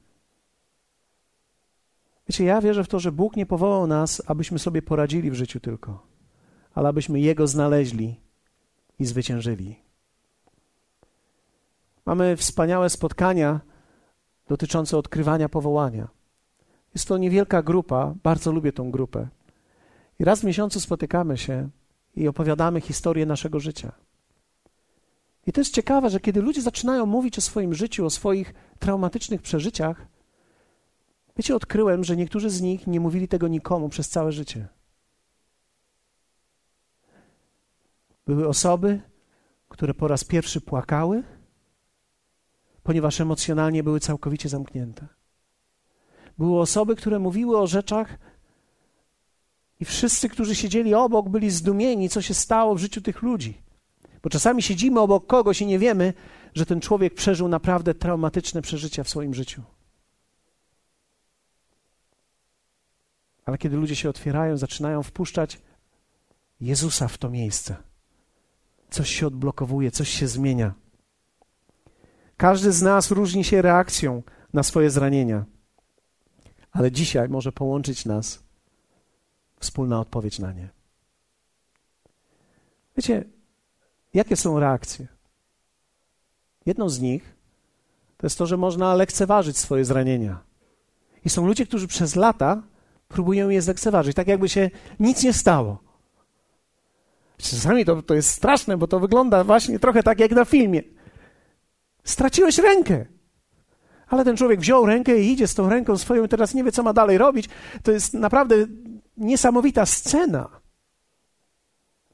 Wiecie, 2.28 2.44
ja 2.44 2.60
wierzę 2.60 2.84
w 2.84 2.88
to, 2.88 2.98
że 2.98 3.12
Bóg 3.12 3.36
nie 3.36 3.46
powołał 3.46 3.86
nas, 3.86 4.22
abyśmy 4.26 4.58
sobie 4.58 4.82
poradzili 4.82 5.30
w 5.30 5.34
życiu 5.34 5.60
tylko, 5.60 6.06
ale 6.74 6.88
abyśmy 6.88 7.20
Jego 7.20 7.46
znaleźli 7.46 8.20
i 8.98 9.04
zwyciężyli. 9.04 9.87
Mamy 12.08 12.36
wspaniałe 12.36 12.90
spotkania 12.90 13.60
dotyczące 14.46 14.98
odkrywania 14.98 15.48
powołania. 15.48 16.08
Jest 16.94 17.08
to 17.08 17.18
niewielka 17.18 17.62
grupa, 17.62 18.14
bardzo 18.22 18.52
lubię 18.52 18.72
tą 18.72 18.90
grupę. 18.90 19.28
I 20.18 20.24
raz 20.24 20.40
w 20.40 20.44
miesiącu 20.44 20.80
spotykamy 20.80 21.38
się 21.38 21.68
i 22.16 22.28
opowiadamy 22.28 22.80
historię 22.80 23.26
naszego 23.26 23.60
życia. 23.60 23.92
I 25.46 25.52
to 25.52 25.60
jest 25.60 25.74
ciekawe, 25.74 26.10
że 26.10 26.20
kiedy 26.20 26.42
ludzie 26.42 26.62
zaczynają 26.62 27.06
mówić 27.06 27.38
o 27.38 27.40
swoim 27.40 27.74
życiu, 27.74 28.06
o 28.06 28.10
swoich 28.10 28.54
traumatycznych 28.78 29.42
przeżyciach, 29.42 30.06
Wiecie, 31.36 31.56
odkryłem, 31.56 32.04
że 32.04 32.16
niektórzy 32.16 32.50
z 32.50 32.60
nich 32.60 32.86
nie 32.86 33.00
mówili 33.00 33.28
tego 33.28 33.48
nikomu 33.48 33.88
przez 33.88 34.08
całe 34.08 34.32
życie. 34.32 34.68
Były 38.26 38.48
osoby, 38.48 39.00
które 39.68 39.94
po 39.94 40.08
raz 40.08 40.24
pierwszy 40.24 40.60
płakały, 40.60 41.22
ponieważ 42.88 43.20
emocjonalnie 43.20 43.82
były 43.82 44.00
całkowicie 44.00 44.48
zamknięte. 44.48 45.06
Były 46.38 46.60
osoby, 46.60 46.96
które 46.96 47.18
mówiły 47.18 47.58
o 47.58 47.66
rzeczach, 47.66 48.18
i 49.80 49.84
wszyscy, 49.84 50.28
którzy 50.28 50.54
siedzieli 50.54 50.94
obok, 50.94 51.28
byli 51.28 51.50
zdumieni, 51.50 52.08
co 52.08 52.22
się 52.22 52.34
stało 52.34 52.74
w 52.74 52.78
życiu 52.78 53.00
tych 53.00 53.22
ludzi. 53.22 53.62
Bo 54.22 54.30
czasami 54.30 54.62
siedzimy 54.62 55.00
obok 55.00 55.26
kogoś 55.26 55.60
i 55.60 55.66
nie 55.66 55.78
wiemy, 55.78 56.14
że 56.54 56.66
ten 56.66 56.80
człowiek 56.80 57.14
przeżył 57.14 57.48
naprawdę 57.48 57.94
traumatyczne 57.94 58.62
przeżycia 58.62 59.04
w 59.04 59.08
swoim 59.08 59.34
życiu. 59.34 59.62
Ale 63.44 63.58
kiedy 63.58 63.76
ludzie 63.76 63.96
się 63.96 64.08
otwierają, 64.08 64.56
zaczynają 64.56 65.02
wpuszczać 65.02 65.60
Jezusa 66.60 67.08
w 67.08 67.18
to 67.18 67.30
miejsce, 67.30 67.76
coś 68.90 69.10
się 69.10 69.26
odblokowuje, 69.26 69.90
coś 69.90 70.08
się 70.08 70.28
zmienia. 70.28 70.87
Każdy 72.38 72.72
z 72.72 72.82
nas 72.82 73.10
różni 73.10 73.44
się 73.44 73.62
reakcją 73.62 74.22
na 74.52 74.62
swoje 74.62 74.90
zranienia, 74.90 75.44
ale 76.72 76.92
dzisiaj 76.92 77.28
może 77.28 77.52
połączyć 77.52 78.04
nas 78.04 78.42
wspólna 79.60 80.00
odpowiedź 80.00 80.38
na 80.38 80.52
nie. 80.52 80.68
Wiecie, 82.96 83.24
jakie 84.14 84.36
są 84.36 84.60
reakcje? 84.60 85.06
Jedną 86.66 86.88
z 86.88 87.00
nich 87.00 87.36
to 88.16 88.26
jest 88.26 88.38
to, 88.38 88.46
że 88.46 88.56
można 88.56 88.94
lekceważyć 88.94 89.58
swoje 89.58 89.84
zranienia. 89.84 90.38
I 91.24 91.30
są 91.30 91.46
ludzie, 91.46 91.66
którzy 91.66 91.88
przez 91.88 92.16
lata 92.16 92.62
próbują 93.08 93.48
je 93.48 93.62
zlekceważyć, 93.62 94.16
tak 94.16 94.28
jakby 94.28 94.48
się 94.48 94.70
nic 95.00 95.22
nie 95.22 95.32
stało. 95.32 95.78
Czasami 97.36 97.84
to, 97.84 98.02
to 98.02 98.14
jest 98.14 98.30
straszne, 98.30 98.76
bo 98.76 98.86
to 98.86 99.00
wygląda 99.00 99.44
właśnie 99.44 99.78
trochę 99.78 100.02
tak 100.02 100.20
jak 100.20 100.30
na 100.30 100.44
filmie. 100.44 100.82
Straciłeś 102.08 102.58
rękę. 102.58 103.06
Ale 104.08 104.24
ten 104.24 104.36
człowiek 104.36 104.60
wziął 104.60 104.86
rękę 104.86 105.20
i 105.20 105.32
idzie 105.32 105.46
z 105.48 105.54
tą 105.54 105.68
ręką 105.68 105.98
swoją 105.98 106.24
i 106.24 106.28
teraz 106.28 106.54
nie 106.54 106.64
wie, 106.64 106.72
co 106.72 106.82
ma 106.82 106.92
dalej 106.92 107.18
robić. 107.18 107.48
To 107.82 107.92
jest 107.92 108.14
naprawdę 108.14 108.56
niesamowita 109.16 109.86
scena. 109.86 110.48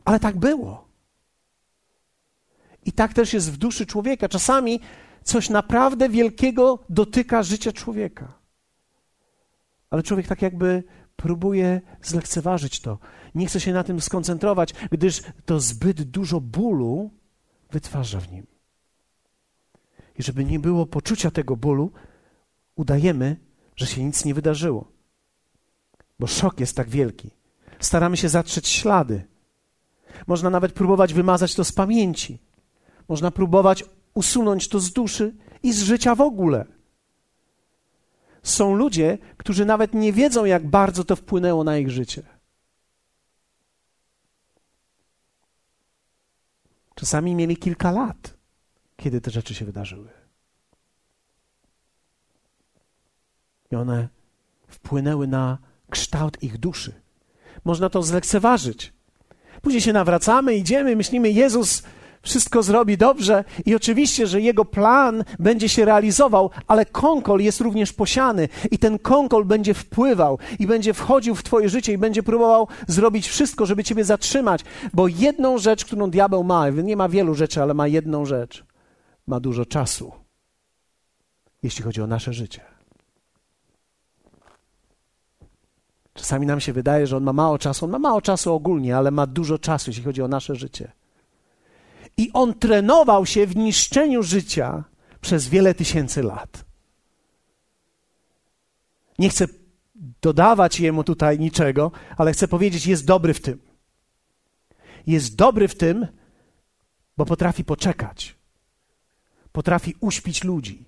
Ale 0.05 0.21
tak 0.21 0.37
było. 0.37 0.89
I 2.85 2.93
tak 2.93 3.13
też 3.15 3.33
jest 3.33 3.53
w 3.53 3.57
duszy 3.57 3.87
człowieka. 3.87 4.29
Czasami 4.29 4.81
coś 5.23 5.51
naprawdę 5.51 6.09
wielkiego 6.09 6.79
dotyka 6.89 7.43
życia 7.43 7.73
człowieka 7.73 8.45
ale 9.95 10.03
człowiek 10.03 10.27
tak 10.27 10.43
jakby 10.43 10.85
próbuje 11.17 11.81
zlekceważyć 12.03 12.81
to. 12.81 12.99
Nie 13.35 13.47
chce 13.47 13.61
się 13.61 13.73
na 13.73 13.85
tym 13.85 14.01
skoncentrować, 14.01 14.75
gdyż 14.91 15.23
to 15.45 15.61
zbyt 15.61 16.03
dużo 16.03 16.41
bólu 16.41 17.11
wytwarza 17.71 18.21
w 18.21 18.33
nim. 18.33 18.54
I 20.19 20.23
żeby 20.23 20.45
nie 20.45 20.59
było 20.59 20.87
poczucia 20.87 21.31
tego 21.31 21.57
bólu, 21.57 21.93
udajemy, 22.77 23.37
że 23.77 23.87
się 23.87 24.05
nic 24.05 24.25
nie 24.25 24.35
wydarzyło. 24.35 24.93
Bo 26.19 26.27
szok 26.27 26.61
jest 26.61 26.77
tak 26.77 26.89
wielki. 26.89 27.31
Staramy 27.79 28.17
się 28.17 28.29
zatrzeć 28.29 28.69
ślady. 28.69 29.25
Można 30.27 30.51
nawet 30.51 30.73
próbować 30.73 31.15
wymazać 31.15 31.55
to 31.55 31.65
z 31.65 31.73
pamięci. 31.73 32.39
Można 33.09 33.31
próbować 33.31 33.85
usunąć 34.15 34.69
to 34.69 34.81
z 34.81 34.93
duszy 34.93 35.35
i 35.63 35.73
z 35.73 35.83
życia 35.83 36.15
w 36.15 36.21
ogóle 36.21 36.67
są 38.45 38.75
ludzie, 38.75 39.19
którzy 39.37 39.65
nawet 39.65 39.95
nie 39.95 40.13
wiedzą, 40.13 40.45
jak 40.45 40.67
bardzo 40.67 41.05
to 41.05 41.17
wpłynęło 41.17 41.65
na 41.65 41.79
ich 41.79 41.91
życie. 41.91 42.23
Czasami 46.95 47.35
mieli 47.35 47.57
kilka 47.57 47.91
lat, 47.91 48.35
kiedy 49.05 49.21
te 49.21 49.31
rzeczy 49.31 49.55
się 49.55 49.65
wydarzyły. 49.65 50.09
I 53.73 53.77
one 53.77 54.09
wpłynęły 54.69 55.27
na 55.27 55.59
kształt 55.91 56.43
ich 56.43 56.59
duszy. 56.59 56.93
Można 57.65 57.91
to 57.91 58.03
zlekceważyć. 58.03 58.93
Później 59.63 59.81
się 59.81 59.93
nawracamy, 59.93 60.55
idziemy, 60.55 60.97
myślimy, 60.97 61.31
Jezus 61.31 61.83
wszystko 62.23 62.63
zrobi 62.63 62.97
dobrze 62.97 63.45
i 63.67 63.75
oczywiście, 63.75 64.27
że 64.27 64.41
jego 64.41 64.65
plan 64.65 65.25
będzie 65.39 65.69
się 65.69 65.85
realizował, 65.85 66.51
ale 66.67 66.87
konkol 66.87 67.41
jest 67.41 67.61
również 67.61 67.93
posiany 67.93 68.49
i 68.71 68.79
ten 68.79 68.99
konkol 68.99 69.45
będzie 69.45 69.75
wpływał 69.75 70.39
i 70.59 70.67
będzie 70.67 70.95
wchodził 70.95 71.35
w 71.35 71.43
twoje 71.43 71.69
życie 71.69 71.93
i 71.93 71.99
będzie 71.99 72.23
próbował 72.23 72.69
zrobić 72.89 73.29
wszystko, 73.29 73.67
żeby 73.67 73.85
ciebie 73.85 74.05
zatrzymać, 74.05 74.65
bo 74.93 75.09
jedną 75.09 75.59
rzecz, 75.59 75.85
którą 75.85 76.11
diabeł 76.11 76.45
ma, 76.45 76.69
nie 76.69 76.97
ma 76.97 77.09
wielu 77.09 77.35
rzeczy, 77.35 77.63
ale 77.63 77.75
ma 77.75 77.87
jedną 77.87 78.25
rzecz, 78.27 78.65
ma 79.27 79.41
dużo 79.41 79.67
czasu, 79.67 80.13
jeśli 81.63 81.85
chodzi 81.85 82.03
o 82.03 82.07
nasze 82.07 82.33
życie. 82.33 82.61
Czasami 86.15 86.47
nam 86.47 86.61
się 86.61 86.73
wydaje, 86.73 87.07
że 87.07 87.17
on 87.17 87.23
ma 87.23 87.33
mało 87.33 87.59
czasu. 87.59 87.85
On 87.85 87.91
ma 87.91 87.99
mało 87.99 88.23
czasu 88.23 88.53
ogólnie, 88.53 88.97
ale 88.97 89.11
ma 89.11 89.27
dużo 89.27 89.59
czasu, 89.59 89.91
jeśli 89.91 90.05
chodzi 90.05 90.23
o 90.23 90.29
nasze 90.29 90.55
życie. 90.55 90.93
I 92.17 92.31
on 92.33 92.55
trenował 92.55 93.27
się 93.27 93.47
w 93.47 93.57
niszczeniu 93.57 94.23
życia 94.23 94.85
przez 95.21 95.49
wiele 95.49 95.75
tysięcy 95.75 96.23
lat. 96.23 96.65
Nie 99.19 99.29
chcę 99.29 99.47
dodawać 100.23 100.81
jemu 100.81 101.05
tutaj 101.05 101.39
niczego, 101.39 101.91
ale 102.17 102.33
chcę 102.33 102.49
powiedzieć, 102.49 102.87
jest 102.87 103.05
dobry 103.05 103.35
w 103.35 103.41
tym. 103.41 103.59
jest 105.07 105.37
dobry 105.37 105.69
w 105.69 105.77
tym, 105.77 106.07
bo 107.17 107.25
potrafi 107.25 107.65
poczekać. 107.65 108.37
Potrafi 109.55 109.95
uśpić 110.01 110.45
ludzi. 110.45 110.85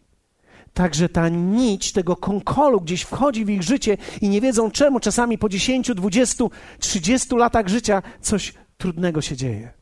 Także 0.74 1.08
ta 1.08 1.28
nić 1.28 1.92
tego 1.92 2.16
konkolu 2.16 2.80
gdzieś 2.80 3.02
wchodzi 3.02 3.44
w 3.44 3.50
ich 3.50 3.62
życie 3.62 3.96
i 4.20 4.28
nie 4.28 4.40
wiedzą 4.40 4.70
czemu. 4.70 5.00
Czasami 5.00 5.38
po 5.38 5.48
10, 5.48 5.90
20, 5.94 6.44
30 6.78 7.36
latach 7.36 7.68
życia 7.68 8.02
coś 8.20 8.54
trudnego 8.78 9.20
się 9.20 9.36
dzieje. 9.36 9.72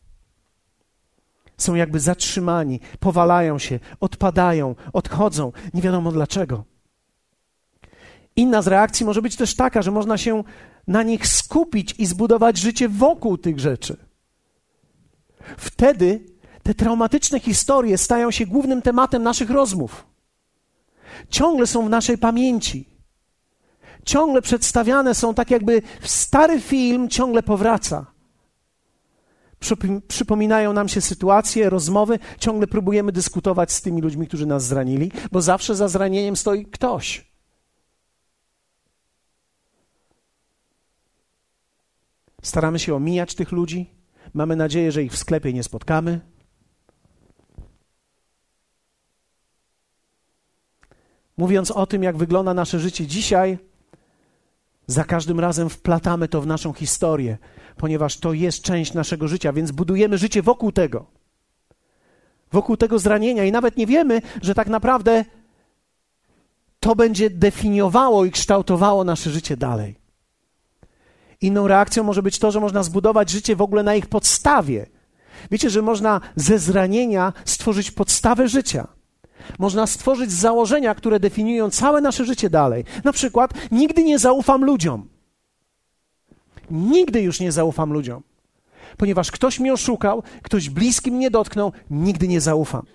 Są 1.57 1.75
jakby 1.75 2.01
zatrzymani, 2.01 2.81
powalają 3.01 3.59
się, 3.59 3.81
odpadają, 4.01 4.75
odchodzą. 4.93 5.53
Nie 5.75 5.83
wiadomo 5.83 6.13
dlaczego. 6.13 6.65
Inna 8.37 8.63
z 8.63 8.67
reakcji 8.67 9.07
może 9.07 9.23
być 9.23 9.37
też 9.37 9.57
taka, 9.57 9.83
że 9.83 9.91
można 9.91 10.19
się 10.19 10.45
na 10.87 11.03
nich 11.03 11.27
skupić 11.27 11.95
i 11.99 12.07
zbudować 12.07 12.59
życie 12.59 12.89
wokół 12.89 13.39
tych 13.39 13.61
rzeczy. 13.61 13.97
Wtedy 15.57 16.34
te 16.65 16.75
traumatyczne 16.75 17.41
historie 17.41 17.99
stają 17.99 18.31
się 18.31 18.47
głównym 18.47 18.83
tematem 18.83 19.23
naszych 19.23 19.51
rozmów. 19.51 20.07
Ciągle 21.31 21.67
są 21.67 21.87
w 21.87 21.91
naszej 21.91 22.19
pamięci. 22.19 22.89
Ciągle 24.05 24.43
przedstawiane 24.43 25.15
są 25.15 25.35
tak, 25.35 25.51
jakby 25.51 25.83
stary 26.03 26.61
film 26.61 27.09
ciągle 27.09 27.43
powraca. 27.43 28.07
Przypominają 30.09 30.73
nam 30.73 30.89
się 30.89 31.01
sytuacje, 31.01 31.71
rozmowy, 31.71 32.19
ciągle 32.39 32.67
próbujemy 32.67 33.13
dyskutować 33.13 33.73
z 33.73 33.83
tymi 33.83 34.03
ludźmi, 34.03 34.27
którzy 34.27 34.47
nas 34.47 34.67
zranili, 34.67 35.13
bo 35.33 35.43
zawsze 35.43 35.75
za 35.75 35.89
zranieniem 35.89 36.37
stoi 36.37 36.67
ktoś. 36.67 37.33
Staramy 42.43 42.79
się 42.79 42.95
omijać 42.95 43.35
tych 43.35 43.53
ludzi. 43.53 43.91
Mamy 44.35 44.57
nadzieję, 44.57 44.93
że 44.93 45.03
ich 45.03 45.13
w 45.13 45.19
sklepie 45.19 45.53
nie 45.53 45.63
spotkamy. 45.63 46.34
Mówiąc 51.37 51.71
o 51.71 51.87
tym, 51.87 52.03
jak 52.03 52.17
wygląda 52.17 52.55
nasze 52.55 52.81
życie 52.81 53.07
dzisiaj, 53.07 53.59
za 54.87 55.05
każdym 55.05 55.41
razem 55.41 55.69
wplatamy 55.71 56.29
to 56.29 56.41
w 56.41 56.47
naszą 56.47 56.73
historię, 56.73 57.39
ponieważ 57.77 58.17
to 58.17 58.33
jest 58.33 58.63
część 58.63 58.95
naszego 58.95 59.29
życia, 59.29 59.53
więc 59.53 59.71
budujemy 59.71 60.19
życie 60.19 60.43
wokół 60.43 60.73
tego. 60.73 61.07
Wokół 62.53 62.77
tego 62.77 62.99
zranienia 62.99 63.45
i 63.45 63.53
nawet 63.53 63.77
nie 63.77 63.87
wiemy, 63.87 64.23
że 64.43 64.55
tak 64.55 64.69
naprawdę 64.69 65.25
to 66.81 66.97
będzie 66.97 67.31
definiowało 67.31 68.25
i 68.25 68.31
kształtowało 68.31 69.05
nasze 69.05 69.31
życie 69.31 69.57
dalej. 69.57 69.97
Inną 71.41 71.69
reakcją 71.69 72.05
może 72.05 72.23
być 72.23 72.39
to, 72.39 72.51
że 72.51 72.61
można 72.61 72.83
zbudować 72.83 73.31
życie 73.31 73.57
w 73.57 73.63
ogóle 73.63 73.83
na 73.83 73.95
ich 73.95 74.07
podstawie. 74.07 74.87
Wiecie, 75.51 75.71
że 75.71 75.83
można 75.83 76.21
ze 76.37 76.59
zranienia 76.59 77.33
stworzyć 77.45 77.91
podstawę 77.91 78.49
życia. 78.49 78.89
Można 79.59 79.87
stworzyć 79.87 80.33
założenia, 80.33 80.95
które 80.95 81.21
definiują 81.21 81.71
całe 81.71 82.01
nasze 82.01 82.25
życie 82.25 82.51
dalej. 82.51 82.85
Na 83.05 83.13
przykład, 83.13 83.51
nigdy 83.71 84.05
nie 84.05 84.19
zaufam 84.19 84.65
ludziom. 84.65 85.09
Nigdy 86.71 87.23
już 87.23 87.41
nie 87.41 87.53
zaufam 87.53 87.93
ludziom. 87.93 88.23
Ponieważ 88.97 89.31
ktoś 89.31 89.61
mnie 89.61 89.73
oszukał, 89.73 90.23
ktoś 90.43 90.71
bliski 90.71 91.13
mnie 91.13 91.31
dotknął, 91.31 91.73
nigdy 91.91 92.29
nie 92.29 92.41
zaufam. 92.41 92.87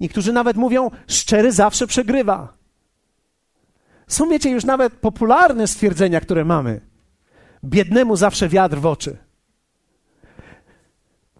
Niektórzy 0.00 0.32
nawet 0.32 0.56
mówią, 0.56 0.90
szczery 1.06 1.52
zawsze 1.52 1.86
przegrywa. 1.86 2.58
Są, 4.06 4.28
wiecie, 4.28 4.50
już 4.50 4.64
nawet 4.64 4.92
popularne 4.92 5.66
stwierdzenia, 5.66 6.20
które 6.20 6.44
mamy. 6.44 6.80
Biednemu 7.64 8.16
zawsze 8.16 8.48
wiatr 8.48 8.76
w 8.76 8.86
oczy. 8.86 9.27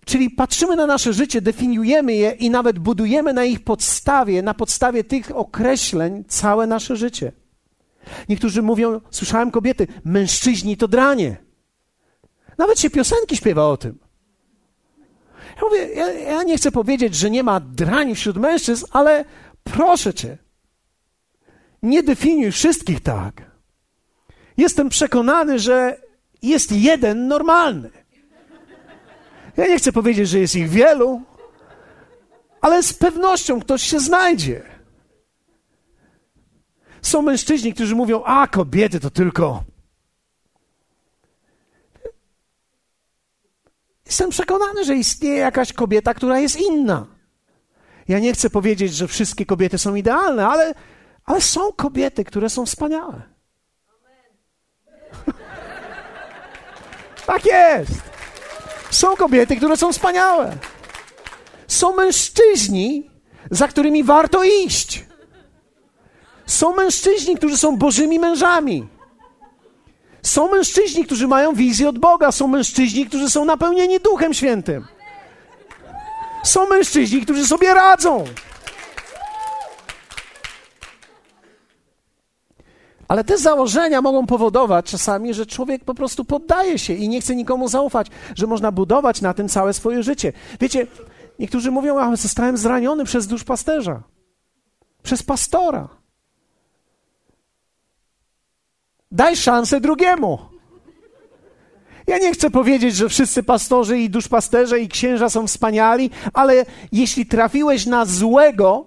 Czyli 0.09 0.31
patrzymy 0.31 0.77
na 0.77 0.87
nasze 0.87 1.13
życie, 1.13 1.41
definiujemy 1.41 2.15
je 2.15 2.31
i 2.31 2.51
nawet 2.51 2.79
budujemy 2.79 3.33
na 3.33 3.45
ich 3.45 3.65
podstawie, 3.65 4.43
na 4.43 4.55
podstawie 4.55 5.05
tych 5.05 5.37
określeń 5.37 6.25
całe 6.29 6.67
nasze 6.67 6.97
życie. 6.97 7.33
Niektórzy 8.29 8.63
mówią, 8.63 9.01
słyszałem 9.11 9.51
kobiety, 9.51 9.87
mężczyźni 10.05 10.77
to 10.77 10.89
dranie. 10.89 11.37
Nawet 12.59 12.81
się 12.81 12.91
piosenki 12.91 13.37
śpiewa 13.37 13.69
o 13.69 13.77
tym. 13.77 13.99
Ja 15.57 15.63
mówię, 15.63 15.89
ja, 15.89 16.13
ja 16.13 16.43
nie 16.43 16.57
chcę 16.57 16.73
powiedzieć, 16.73 17.15
że 17.15 17.31
nie 17.31 17.43
ma 17.43 17.61
drani 17.61 18.15
wśród 18.15 18.37
mężczyzn, 18.37 18.85
ale 18.91 19.25
proszę 19.65 20.15
cię, 20.15 20.39
nie 21.83 22.03
definiuj 22.03 22.53
wszystkich 22.53 23.01
tak. 23.01 23.51
Jestem 24.57 24.89
przekonany, 24.89 25.59
że 25.59 26.01
jest 26.43 26.73
jeden 26.73 27.29
normalny. 27.29 27.98
Ja 29.59 29.67
nie 29.67 29.79
chcę 29.79 29.93
powiedzieć, 29.93 30.29
że 30.29 30.39
jest 30.39 30.57
ich 30.57 30.69
wielu, 30.69 31.23
ale 32.61 32.83
z 32.83 32.95
pewnością 32.95 33.61
ktoś 33.61 33.83
się 33.83 34.01
znajdzie. 34.01 34.63
Są 37.03 37.23
mężczyźni, 37.23 37.75
którzy 37.75 37.95
mówią: 37.95 38.23
A, 38.25 38.47
kobiety 38.47 39.01
to 39.01 39.11
tylko. 39.11 39.65
Jestem 44.07 44.31
przekonany, 44.31 44.85
że 44.85 44.95
istnieje 44.95 45.37
jakaś 45.37 45.73
kobieta, 45.73 46.15
która 46.15 46.39
jest 46.39 46.61
inna. 46.61 47.07
Ja 48.09 48.19
nie 48.19 48.33
chcę 48.33 48.51
powiedzieć, 48.51 48.95
że 48.95 49.09
wszystkie 49.09 49.47
kobiety 49.47 49.79
są 49.79 49.95
idealne, 49.95 50.47
ale, 50.47 50.75
ale 51.25 51.41
są 51.41 51.73
kobiety, 51.73 52.25
które 52.25 52.51
są 52.51 52.67
wspaniałe. 52.67 53.23
tak 57.27 57.45
jest. 57.45 58.08
Są 58.91 59.17
kobiety, 59.17 59.57
które 59.57 59.77
są 59.77 59.93
wspaniałe. 59.93 60.57
Są 61.69 61.97
mężczyźni, 61.97 63.11
za 63.51 63.69
którymi 63.69 64.05
warto 64.05 64.45
iść. 64.45 65.05
Są 66.47 66.75
mężczyźni, 66.75 67.37
którzy 67.37 67.57
są 67.57 67.77
Bożymi 67.77 68.19
mężami. 68.19 68.89
Są 70.23 70.51
mężczyźni, 70.51 71.05
którzy 71.05 71.29
mają 71.29 71.55
wizję 71.55 71.89
od 71.89 71.99
Boga. 71.99 72.33
Są 72.33 72.49
mężczyźni, 72.49 73.07
którzy 73.07 73.31
są 73.31 73.45
napełnieni 73.45 74.01
Duchem 74.01 74.35
Świętym. 74.35 74.87
Są 76.45 76.69
mężczyźni, 76.69 77.23
którzy 77.23 77.47
sobie 77.47 77.75
radzą. 77.75 78.25
Ale 83.09 83.25
te 83.25 83.39
założenia 83.39 84.03
mogą 84.03 84.27
powodować 84.27 84.87
czasami, 84.87 85.35
że 85.35 85.47
człowiek 85.47 85.85
po 85.85 85.95
prostu 85.95 86.25
poddaje 86.25 86.79
się 86.79 86.95
i 86.95 87.09
nie 87.09 87.21
chce 87.21 87.37
nikomu 87.37 87.69
zaufać, 87.69 88.07
że 88.35 88.47
można 88.47 88.73
budować 88.73 89.21
na 89.21 89.35
tym 89.35 89.49
całe 89.49 89.73
swoje 89.73 90.03
życie. 90.03 90.33
Wiecie, 90.61 90.87
niektórzy 91.39 91.71
mówią, 91.71 91.99
a 91.99 92.17
zostałem 92.17 92.57
zraniony 92.57 93.05
przez 93.05 93.27
duszpasterza, 93.27 94.03
przez 95.03 95.23
pastora. 95.23 95.89
Daj 99.13 99.37
szansę 99.37 99.81
drugiemu. 99.81 100.39
Ja 102.07 102.19
nie 102.19 102.33
chcę 102.33 102.51
powiedzieć, 102.51 102.97
że 102.97 103.09
wszyscy 103.09 103.43
pastorzy 103.43 103.99
i 103.99 104.11
duszpasterze 104.11 104.81
i 104.81 104.89
księża 104.89 105.29
są 105.29 105.47
wspaniali, 105.47 106.11
ale 106.33 106.65
jeśli 106.93 107.27
trafiłeś 107.27 107.87
na 107.87 108.05
złego, 108.05 108.87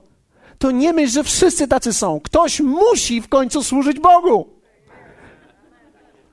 to 0.62 0.72
nie 0.72 0.94
myśl, 0.94 1.14
że 1.14 1.24
wszyscy 1.24 1.68
tacy 1.68 1.94
są. 1.94 2.20
Ktoś 2.20 2.60
musi 2.60 3.22
w 3.22 3.30
końcu 3.30 3.64
służyć 3.64 4.00
Bogu. 4.00 4.50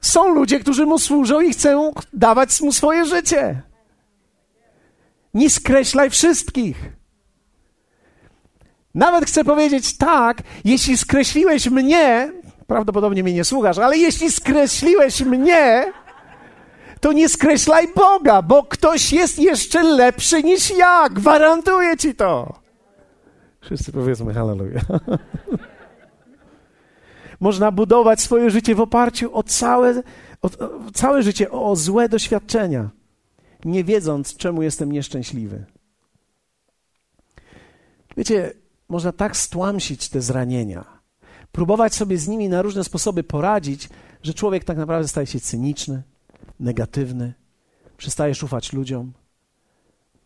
Są 0.01 0.29
ludzie, 0.35 0.61
którzy 0.61 0.87
mu 0.87 0.99
służą 0.99 1.41
i 1.41 1.51
chcą 1.53 1.93
dawać 2.13 2.61
mu 2.61 2.73
swoje 2.73 3.05
życie. 3.05 3.63
Nie 5.35 5.51
skreślaj 5.51 6.11
wszystkich. 6.11 6.77
Nawet 8.95 9.25
chcę 9.25 9.45
powiedzieć 9.45 9.97
tak, 9.97 10.43
jeśli 10.65 10.97
skreśliłeś 10.97 11.71
mnie, 11.71 12.33
prawdopodobnie 12.67 13.23
mnie 13.23 13.33
nie 13.33 13.45
słuchasz, 13.45 13.79
ale 13.79 13.99
jeśli 13.99 14.31
skreśliłeś 14.31 15.21
mnie, 15.21 15.93
to 17.01 17.13
nie 17.13 17.29
skreślaj 17.29 17.89
Boga, 17.97 18.43
bo 18.43 18.63
ktoś 18.63 19.13
jest 19.13 19.39
jeszcze 19.39 19.83
lepszy 19.83 20.43
niż 20.43 20.71
ja. 20.71 21.09
Gwarantuję 21.09 21.97
ci 21.97 22.15
to. 22.15 22.68
Wszyscy 23.61 23.93
powiedzmy 23.93 24.35
hallelujah. 24.35 24.85
Można 27.41 27.73
budować 27.73 28.21
swoje 28.21 28.51
życie 28.51 28.75
w 28.75 28.81
oparciu 28.81 29.37
o 29.37 29.43
całe, 29.43 30.03
o, 30.43 30.47
o, 30.47 30.91
całe 30.95 31.23
życie 31.23 31.51
o 31.51 31.77
złe 31.77 32.09
doświadczenia, 32.09 32.91
nie 33.65 33.85
wiedząc, 33.85 34.37
czemu 34.37 34.63
jestem 34.63 34.93
nieszczęśliwy. 34.93 35.65
Wiecie, 38.17 38.53
można 38.89 39.13
tak 39.13 39.37
stłamsić 39.37 40.09
te 40.09 40.21
zranienia, 40.21 40.85
próbować 41.53 41.95
sobie 41.95 42.19
z 42.19 42.29
nimi 42.29 42.49
na 42.49 42.63
różne 42.63 42.85
sposoby 42.85 43.23
poradzić, 43.23 43.89
że 44.23 44.35
człowiek 44.35 44.65
tak 44.65 44.77
naprawdę 44.77 45.09
staje 45.09 45.27
się 45.27 45.41
cyniczny, 45.41 46.03
negatywny, 46.61 47.35
przestajesz 47.97 48.43
ufać 48.43 48.73
ludziom, 48.73 49.13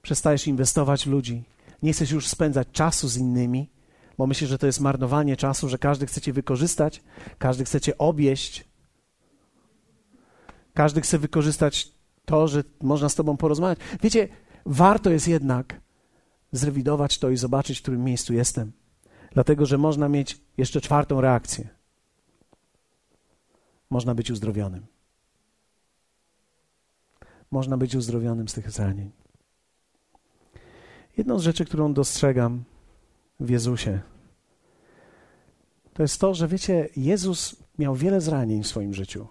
przestajesz 0.02 0.46
inwestować 0.46 1.04
w 1.04 1.10
ludzi, 1.10 1.44
nie 1.82 1.92
chcesz 1.92 2.10
już 2.10 2.28
spędzać 2.28 2.68
czasu 2.72 3.08
z 3.08 3.16
innymi, 3.16 3.70
bo 4.18 4.26
myślisz, 4.26 4.50
że 4.50 4.58
to 4.58 4.66
jest 4.66 4.80
marnowanie 4.80 5.36
czasu, 5.36 5.68
że 5.68 5.78
każdy 5.78 6.06
chce 6.06 6.20
cię 6.20 6.32
wykorzystać, 6.32 7.02
każdy 7.38 7.64
chce 7.64 7.80
cię 7.80 7.98
obieść, 7.98 8.64
każdy 10.74 11.00
chce 11.00 11.18
wykorzystać 11.18 11.92
To, 12.24 12.48
że 12.48 12.64
można 12.82 13.08
z 13.08 13.14
Tobą 13.14 13.36
porozmawiać. 13.36 13.78
Wiecie, 14.02 14.28
warto 14.66 15.10
jest 15.10 15.28
jednak 15.28 15.80
zrewidować 16.52 17.18
to 17.18 17.30
i 17.30 17.36
zobaczyć, 17.36 17.78
w 17.78 17.82
którym 17.82 18.04
miejscu 18.04 18.34
jestem. 18.34 18.72
Dlatego, 19.32 19.66
że 19.66 19.78
można 19.78 20.08
mieć 20.08 20.40
jeszcze 20.56 20.80
czwartą 20.80 21.20
reakcję. 21.20 21.68
Można 23.90 24.14
być 24.14 24.30
uzdrowionym. 24.30 24.86
Można 27.50 27.76
być 27.76 27.94
uzdrowionym 27.94 28.48
z 28.48 28.54
tych 28.54 28.70
zranień. 28.70 29.21
Jedną 31.16 31.38
z 31.38 31.42
rzeczy, 31.42 31.64
którą 31.64 31.94
dostrzegam 31.94 32.64
w 33.40 33.50
Jezusie, 33.50 34.00
to 35.92 36.02
jest 36.02 36.20
to, 36.20 36.34
że 36.34 36.48
wiecie, 36.48 36.88
Jezus 36.96 37.56
miał 37.78 37.94
wiele 37.94 38.20
zranień 38.20 38.62
w 38.62 38.66
swoim 38.66 38.94
życiu. 38.94 39.26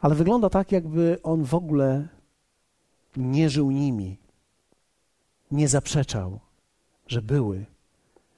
Ale 0.00 0.14
wygląda 0.14 0.50
tak, 0.50 0.72
jakby 0.72 1.18
on 1.22 1.44
w 1.44 1.54
ogóle 1.54 2.08
nie 3.16 3.50
żył 3.50 3.70
nimi. 3.70 4.18
Nie 5.50 5.68
zaprzeczał, 5.68 6.40
że 7.06 7.22
były, 7.22 7.66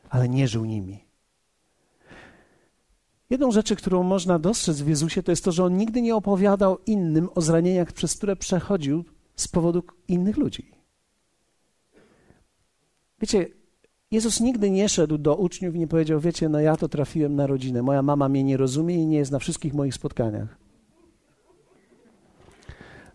ale 0.09 0.29
nie 0.29 0.49
żył 0.49 0.64
nimi. 0.64 1.05
Jedną 3.31 3.51
rzeczy, 3.51 3.77
którą 3.77 4.03
można 4.03 4.38
dostrzec 4.38 4.81
w 4.81 4.88
Jezusie, 4.88 5.23
to 5.23 5.33
jest 5.33 5.45
to, 5.45 5.53
że 5.53 5.64
on 5.64 5.77
nigdy 5.77 6.03
nie 6.03 6.16
opowiadał 6.16 6.79
innym 6.87 7.29
o 7.35 7.40
zranieniach, 7.40 7.93
przez 7.93 8.16
które 8.16 8.37
przechodził 8.37 9.05
z 9.37 9.49
powodu 9.49 9.83
innych 10.09 10.37
ludzi. 10.37 10.80
Wiecie, 13.21 13.47
Jezus 14.11 14.41
nigdy 14.41 14.71
nie 14.71 14.89
szedł 14.89 15.19
do 15.19 15.37
uczniów 15.37 15.75
i 15.75 15.79
nie 15.79 15.87
powiedział: 15.87 16.21
Wiecie, 16.21 16.49
no 16.49 16.61
ja 16.61 16.77
to 16.77 16.89
trafiłem 16.89 17.37
na 17.37 17.47
rodzinę. 17.47 17.83
Moja 17.83 18.03
mama 18.03 18.29
mnie 18.29 18.45
nie 18.45 18.57
rozumie 18.57 18.95
i 18.95 19.07
nie 19.07 19.19
jest 19.19 19.33
na 19.33 19.39
wszystkich 19.39 19.75
moich 19.75 19.95
spotkaniach. 19.95 20.57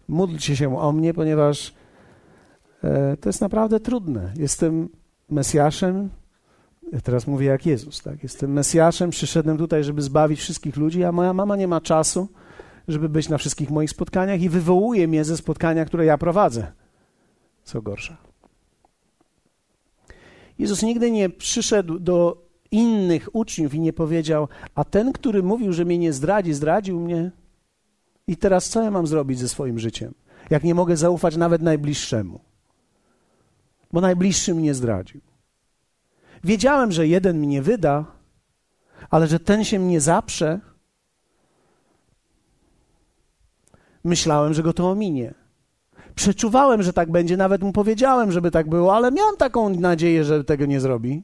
Módlcie 0.08 0.56
się 0.56 0.80
o 0.80 0.92
mnie, 0.92 1.14
ponieważ 1.14 1.74
e, 2.84 3.18
to 3.18 3.30
jest 3.30 3.42
naprawdę 3.42 3.80
trudne. 3.80 4.34
Jestem 4.36 4.90
Mesjaszem, 5.30 6.10
ja 6.92 7.02
teraz 7.02 7.28
mówię 7.28 7.48
jak 7.48 7.66
Jezus, 7.66 8.02
tak? 8.02 8.24
Jestem 8.24 8.54
Mesjaszem, 8.54 9.10
przyszedłem 9.10 9.58
tutaj, 9.58 9.84
żeby 9.84 10.02
zbawić 10.02 10.40
wszystkich 10.40 10.78
ludzi, 10.78 11.04
a 11.04 11.12
moja 11.12 11.34
mama 11.34 11.56
nie 11.56 11.68
ma 11.68 11.82
czasu, 11.82 12.28
żeby 12.88 13.10
być 13.10 13.30
na 13.30 13.38
wszystkich 13.38 13.70
moich 13.70 13.90
spotkaniach 13.90 14.42
i 14.42 14.50
wywołuje 14.50 15.08
mnie 15.08 15.24
ze 15.24 15.38
spotkania, 15.38 15.86
które 15.86 16.06
ja 16.06 16.18
prowadzę. 16.18 16.72
Co 17.64 17.82
gorsza. 17.82 18.25
Jezus 20.60 20.84
nigdy 20.84 21.12
nie 21.12 21.30
przyszedł 21.30 22.00
do 22.00 22.46
innych 22.72 23.36
uczniów 23.36 23.74
i 23.74 23.80
nie 23.80 23.94
powiedział: 23.94 24.48
A 24.76 24.84
ten, 24.84 25.14
który 25.14 25.44
mówił, 25.44 25.74
że 25.74 25.86
mnie 25.86 25.98
nie 25.98 26.14
zdradzi, 26.14 26.54
zdradził 26.54 27.00
mnie. 27.00 27.32
I 28.28 28.38
teraz 28.38 28.70
co 28.70 28.82
ja 28.82 28.92
mam 28.92 29.08
zrobić 29.08 29.40
ze 29.40 29.50
swoim 29.50 29.80
życiem, 29.80 30.14
jak 30.50 30.64
nie 30.64 30.76
mogę 30.76 30.98
zaufać 30.98 31.38
nawet 31.38 31.62
najbliższemu? 31.62 32.40
Bo 33.92 34.02
najbliższy 34.02 34.56
mnie 34.56 34.74
zdradził. 34.74 35.22
Wiedziałem, 36.44 36.92
że 36.92 37.08
jeden 37.08 37.40
mnie 37.40 37.62
wyda, 37.62 38.06
ale 39.10 39.28
że 39.28 39.40
ten 39.40 39.64
się 39.64 39.80
mnie 39.80 40.02
zaprze, 40.02 40.60
myślałem, 44.04 44.54
że 44.54 44.64
go 44.64 44.74
to 44.74 44.90
ominie. 44.90 45.34
Przeczuwałem, 46.16 46.84
że 46.84 46.94
tak 46.94 47.12
będzie, 47.12 47.38
nawet 47.38 47.62
mu 47.62 47.72
powiedziałem, 47.72 48.32
żeby 48.32 48.52
tak 48.52 48.70
było, 48.70 48.96
ale 48.96 49.12
miałem 49.12 49.38
taką 49.38 49.70
nadzieję, 49.70 50.24
że 50.24 50.44
tego 50.44 50.66
nie 50.66 50.80
zrobi. 50.80 51.24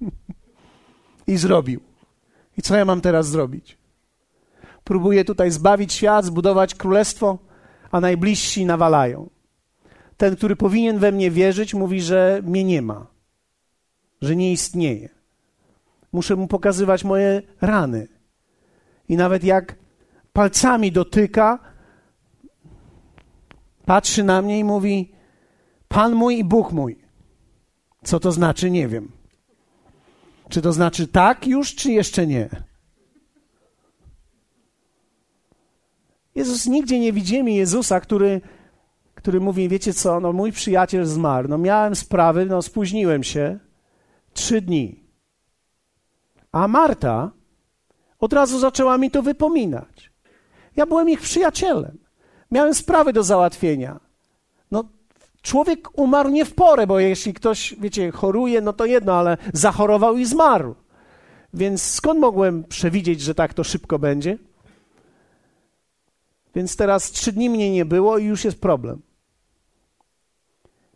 I 1.26 1.36
zrobił. 1.36 1.80
I 2.58 2.62
co 2.62 2.76
ja 2.76 2.84
mam 2.84 3.00
teraz 3.00 3.28
zrobić? 3.28 3.78
Próbuję 4.84 5.24
tutaj 5.24 5.50
zbawić 5.50 5.92
świat, 5.92 6.24
zbudować 6.24 6.74
królestwo, 6.74 7.38
a 7.90 8.00
najbliżsi 8.00 8.66
nawalają. 8.66 9.30
Ten, 10.16 10.36
który 10.36 10.56
powinien 10.56 10.98
we 10.98 11.12
mnie 11.12 11.30
wierzyć, 11.30 11.74
mówi, 11.74 12.00
że 12.00 12.40
mnie 12.44 12.64
nie 12.64 12.82
ma, 12.82 13.06
że 14.22 14.36
nie 14.36 14.52
istnieje. 14.52 15.08
Muszę 16.12 16.36
mu 16.36 16.46
pokazywać 16.48 17.04
moje 17.04 17.42
rany. 17.60 18.08
I 19.08 19.16
nawet 19.16 19.44
jak 19.44 19.76
palcami 20.32 20.92
dotyka, 20.92 21.58
patrzy 23.86 24.24
na 24.24 24.42
mnie 24.42 24.58
i 24.58 24.64
mówi: 24.64 25.12
Pan 25.88 26.14
mój 26.14 26.38
i 26.38 26.44
Bóg 26.44 26.72
mój. 26.72 26.98
Co 28.04 28.20
to 28.20 28.32
znaczy, 28.32 28.70
nie 28.70 28.88
wiem. 28.88 29.12
Czy 30.48 30.62
to 30.62 30.72
znaczy 30.72 31.08
tak 31.08 31.46
już, 31.46 31.74
czy 31.74 31.92
jeszcze 31.92 32.26
nie? 32.26 32.48
Jezus, 36.34 36.66
nigdzie 36.66 37.00
nie 37.00 37.12
widzimy 37.12 37.52
Jezusa, 37.52 38.00
który, 38.00 38.40
który 39.14 39.40
mówi, 39.40 39.68
wiecie 39.68 39.94
co, 39.94 40.20
no 40.20 40.32
mój 40.32 40.52
przyjaciel 40.52 41.06
zmarł, 41.06 41.48
no 41.48 41.58
miałem 41.58 41.96
sprawy, 41.96 42.46
no 42.46 42.62
spóźniłem 42.62 43.22
się, 43.22 43.58
trzy 44.32 44.60
dni. 44.60 45.04
A 46.52 46.68
Marta 46.68 47.30
od 48.18 48.32
razu 48.32 48.58
zaczęła 48.58 48.98
mi 48.98 49.10
to 49.10 49.22
wypominać. 49.22 50.12
Ja 50.76 50.86
byłem 50.86 51.08
ich 51.08 51.20
przyjacielem. 51.20 52.05
Miałem 52.50 52.74
sprawy 52.74 53.12
do 53.12 53.22
załatwienia. 53.22 54.00
No, 54.70 54.84
człowiek 55.42 55.98
umarł 55.98 56.30
nie 56.30 56.44
w 56.44 56.54
porę, 56.54 56.86
bo 56.86 57.00
jeśli 57.00 57.34
ktoś, 57.34 57.74
wiecie, 57.80 58.10
choruje, 58.10 58.60
no 58.60 58.72
to 58.72 58.86
jedno, 58.86 59.14
ale 59.14 59.36
zachorował 59.52 60.16
i 60.16 60.24
zmarł. 60.24 60.74
Więc 61.54 61.82
skąd 61.82 62.20
mogłem 62.20 62.64
przewidzieć, 62.64 63.20
że 63.20 63.34
tak 63.34 63.54
to 63.54 63.64
szybko 63.64 63.98
będzie? 63.98 64.38
Więc 66.54 66.76
teraz 66.76 67.10
trzy 67.10 67.32
dni 67.32 67.50
mnie 67.50 67.70
nie 67.70 67.84
było 67.84 68.18
i 68.18 68.24
już 68.24 68.44
jest 68.44 68.60
problem. 68.60 69.02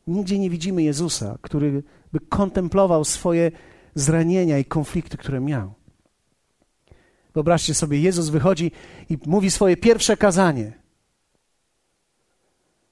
Nigdzie 0.07 0.39
nie 0.39 0.51
widzimy 0.51 0.83
Jezusa, 0.83 1.39
który 1.43 1.83
by 2.13 2.21
kontemplował 2.21 3.05
swoje 3.05 3.51
zranienia 3.95 4.59
i 4.59 4.65
konflikty, 4.65 5.17
które 5.17 5.41
miał. 5.41 5.75
Wyobraźcie 7.35 7.75
sobie, 7.75 8.01
Jezus 8.01 8.29
wychodzi 8.29 8.73
i 9.11 9.19
mówi 9.27 9.51
swoje 9.51 9.77
pierwsze 9.77 10.17
kazanie. 10.17 10.80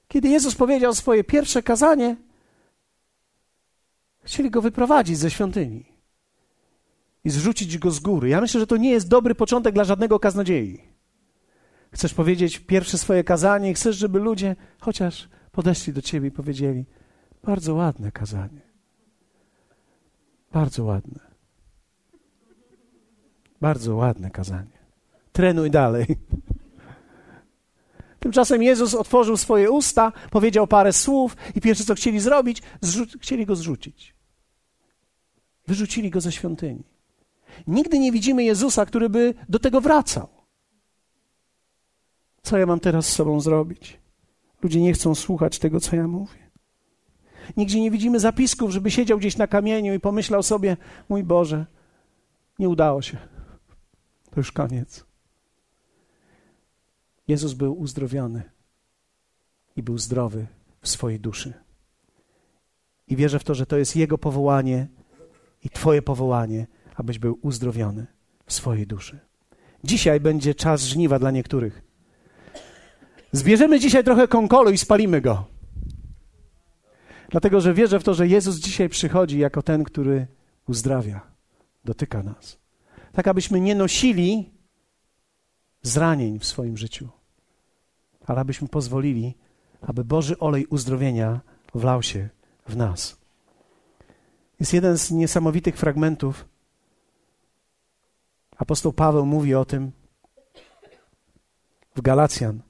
Kiedy 0.09 0.29
Jezus 0.29 0.55
powiedział 0.55 0.93
swoje 0.93 1.23
pierwsze 1.23 1.63
kazanie, 1.63 2.15
chcieli 4.23 4.49
go 4.51 4.61
wyprowadzić 4.61 5.17
ze 5.17 5.31
świątyni 5.31 5.85
i 7.23 7.29
zrzucić 7.29 7.77
go 7.77 7.91
z 7.91 7.99
góry. 7.99 8.29
Ja 8.29 8.41
myślę, 8.41 8.59
że 8.59 8.67
to 8.67 8.77
nie 8.77 8.89
jest 8.89 9.07
dobry 9.07 9.35
początek 9.35 9.73
dla 9.73 9.83
żadnego 9.83 10.19
kaznodziei. 10.19 10.81
Chcesz 11.93 12.13
powiedzieć 12.13 12.59
pierwsze 12.59 12.97
swoje 12.97 13.23
kazanie 13.23 13.73
chcesz, 13.73 13.97
żeby 13.97 14.19
ludzie 14.19 14.55
chociaż 14.79 15.29
podeszli 15.51 15.93
do 15.93 16.01
ciebie 16.01 16.27
i 16.27 16.31
powiedzieli: 16.31 16.85
Bardzo 17.43 17.75
ładne 17.75 18.11
kazanie. 18.11 18.61
Bardzo 20.51 20.83
ładne. 20.83 21.19
Bardzo 23.61 23.95
ładne 23.95 24.31
kazanie. 24.31 24.79
Trenuj 25.31 25.71
dalej. 25.71 26.05
Tymczasem 28.19 28.63
Jezus 28.63 28.95
otworzył 28.95 29.37
swoje 29.37 29.71
usta, 29.71 30.11
powiedział 30.31 30.67
parę 30.67 30.93
słów 30.93 31.37
i 31.55 31.61
pierwsze 31.61 31.83
co 31.83 31.95
chcieli 31.95 32.19
zrobić, 32.19 32.61
chcieli 33.21 33.45
go 33.45 33.55
zrzucić. 33.55 34.15
Wyrzucili 35.67 36.09
go 36.09 36.21
ze 36.21 36.31
świątyni. 36.31 36.83
Nigdy 37.67 37.99
nie 37.99 38.11
widzimy 38.11 38.43
Jezusa, 38.43 38.85
który 38.85 39.09
by 39.09 39.33
do 39.49 39.59
tego 39.59 39.81
wracał. 39.81 40.27
Co 42.41 42.57
ja 42.57 42.65
mam 42.65 42.79
teraz 42.79 43.05
z 43.05 43.15
sobą 43.15 43.39
zrobić? 43.39 43.99
Ludzie 44.61 44.81
nie 44.81 44.93
chcą 44.93 45.15
słuchać 45.15 45.59
tego, 45.59 45.79
co 45.79 45.95
ja 45.95 46.07
mówię. 46.07 46.49
Nigdzie 47.57 47.81
nie 47.81 47.91
widzimy 47.91 48.19
zapisków, 48.19 48.71
żeby 48.71 48.91
siedział 48.91 49.17
gdzieś 49.17 49.37
na 49.37 49.47
kamieniu 49.47 49.93
i 49.93 49.99
pomyślał 49.99 50.43
sobie: 50.43 50.77
Mój 51.09 51.23
Boże, 51.23 51.65
nie 52.59 52.69
udało 52.69 53.01
się. 53.01 53.17
To 54.31 54.39
już 54.39 54.51
koniec. 54.51 55.08
Jezus 57.29 57.53
był 57.53 57.79
uzdrowiony 57.79 58.43
i 59.75 59.83
był 59.83 59.97
zdrowy 59.97 60.47
w 60.81 60.89
swojej 60.89 61.19
duszy. 61.19 61.53
I 63.07 63.15
wierzę 63.15 63.39
w 63.39 63.43
to, 63.43 63.55
że 63.55 63.65
to 63.65 63.77
jest 63.77 63.95
Jego 63.95 64.17
powołanie 64.17 64.87
i 65.63 65.69
Twoje 65.69 66.01
powołanie, 66.01 66.67
abyś 66.95 67.19
był 67.19 67.39
uzdrowiony 67.41 68.07
w 68.45 68.53
swojej 68.53 68.87
duszy. 68.87 69.19
Dzisiaj 69.83 70.19
będzie 70.19 70.55
czas 70.55 70.83
żniwa 70.83 71.19
dla 71.19 71.31
niektórych. 71.31 71.81
Zbierzemy 73.31 73.79
dzisiaj 73.79 74.03
trochę 74.03 74.27
konkolu 74.27 74.71
i 74.71 74.77
spalimy 74.77 75.21
go. 75.21 75.45
Dlatego, 77.29 77.61
że 77.61 77.73
wierzę 77.73 77.99
w 77.99 78.03
to, 78.03 78.13
że 78.13 78.27
Jezus 78.27 78.55
dzisiaj 78.55 78.89
przychodzi 78.89 79.39
jako 79.39 79.61
ten, 79.61 79.83
który 79.83 80.27
uzdrawia, 80.67 81.21
dotyka 81.85 82.23
nas. 82.23 82.59
Tak, 83.13 83.27
abyśmy 83.27 83.61
nie 83.61 83.75
nosili 83.75 84.51
zranień 85.81 86.39
w 86.39 86.45
swoim 86.45 86.77
życiu, 86.77 87.09
ale 88.29 88.41
abyśmy 88.41 88.67
pozwolili, 88.67 89.35
aby 89.81 90.03
Boży 90.05 90.39
olej 90.39 90.65
uzdrowienia 90.65 91.41
wlał 91.73 92.03
się 92.03 92.29
w 92.67 92.75
nas. 92.77 93.17
Jest 94.59 94.73
jeden 94.73 94.97
z 94.97 95.11
niesamowitych 95.11 95.77
fragmentów. 95.77 96.45
Apostoł 98.57 98.93
Paweł 98.93 99.25
mówi 99.25 99.55
o 99.55 99.65
tym 99.65 99.91
w 101.95 102.01
Galacjan, 102.01 102.61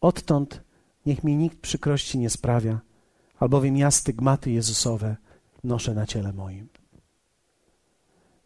Odtąd 0.00 0.62
niech 1.06 1.24
mi 1.24 1.36
nikt 1.36 1.60
przykrości 1.60 2.18
nie 2.18 2.30
sprawia, 2.30 2.80
albowiem 3.38 3.76
ja 3.76 3.90
stygmaty 3.90 4.50
Jezusowe 4.50 5.16
noszę 5.64 5.94
na 5.94 6.06
ciele 6.06 6.32
moim. 6.32 6.68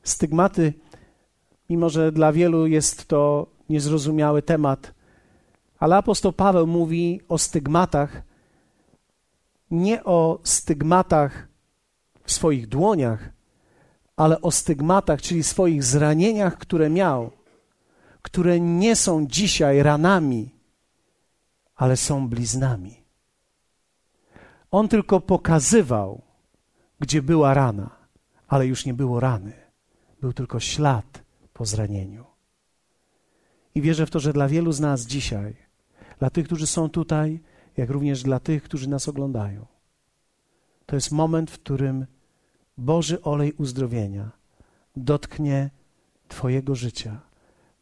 Stygmaty, 0.02 0.72
mimo 1.70 1.90
że 1.90 2.12
dla 2.12 2.32
wielu 2.32 2.66
jest 2.66 3.06
to 3.08 3.46
niezrozumiały 3.68 4.42
temat, 4.42 4.95
ale 5.78 5.96
apostoł 5.96 6.32
Paweł 6.32 6.66
mówi 6.66 7.20
o 7.28 7.38
stygmatach, 7.38 8.22
nie 9.70 10.04
o 10.04 10.38
stygmatach 10.44 11.48
w 12.24 12.32
swoich 12.32 12.66
dłoniach, 12.66 13.28
ale 14.16 14.40
o 14.40 14.50
stygmatach, 14.50 15.22
czyli 15.22 15.42
swoich 15.42 15.84
zranieniach, 15.84 16.58
które 16.58 16.90
miał, 16.90 17.30
które 18.22 18.60
nie 18.60 18.96
są 18.96 19.26
dzisiaj 19.26 19.82
ranami, 19.82 20.50
ale 21.76 21.96
są 21.96 22.28
bliznami. 22.28 23.04
On 24.70 24.88
tylko 24.88 25.20
pokazywał, 25.20 26.22
gdzie 27.00 27.22
była 27.22 27.54
rana, 27.54 27.90
ale 28.48 28.66
już 28.66 28.86
nie 28.86 28.94
było 28.94 29.20
rany. 29.20 29.52
Był 30.20 30.32
tylko 30.32 30.60
ślad 30.60 31.22
po 31.52 31.64
zranieniu. 31.64 32.24
I 33.74 33.82
wierzę 33.82 34.06
w 34.06 34.10
to, 34.10 34.20
że 34.20 34.32
dla 34.32 34.48
wielu 34.48 34.72
z 34.72 34.80
nas 34.80 35.02
dzisiaj, 35.02 35.56
dla 36.18 36.30
tych, 36.30 36.46
którzy 36.46 36.66
są 36.66 36.90
tutaj, 36.90 37.40
jak 37.76 37.90
również 37.90 38.22
dla 38.22 38.40
tych, 38.40 38.62
którzy 38.62 38.88
nas 38.88 39.08
oglądają, 39.08 39.66
to 40.86 40.96
jest 40.96 41.12
moment, 41.12 41.50
w 41.50 41.58
którym 41.58 42.06
Boży 42.78 43.22
olej 43.22 43.52
uzdrowienia 43.52 44.30
dotknie 44.96 45.70
Twojego 46.28 46.74
życia. 46.74 47.20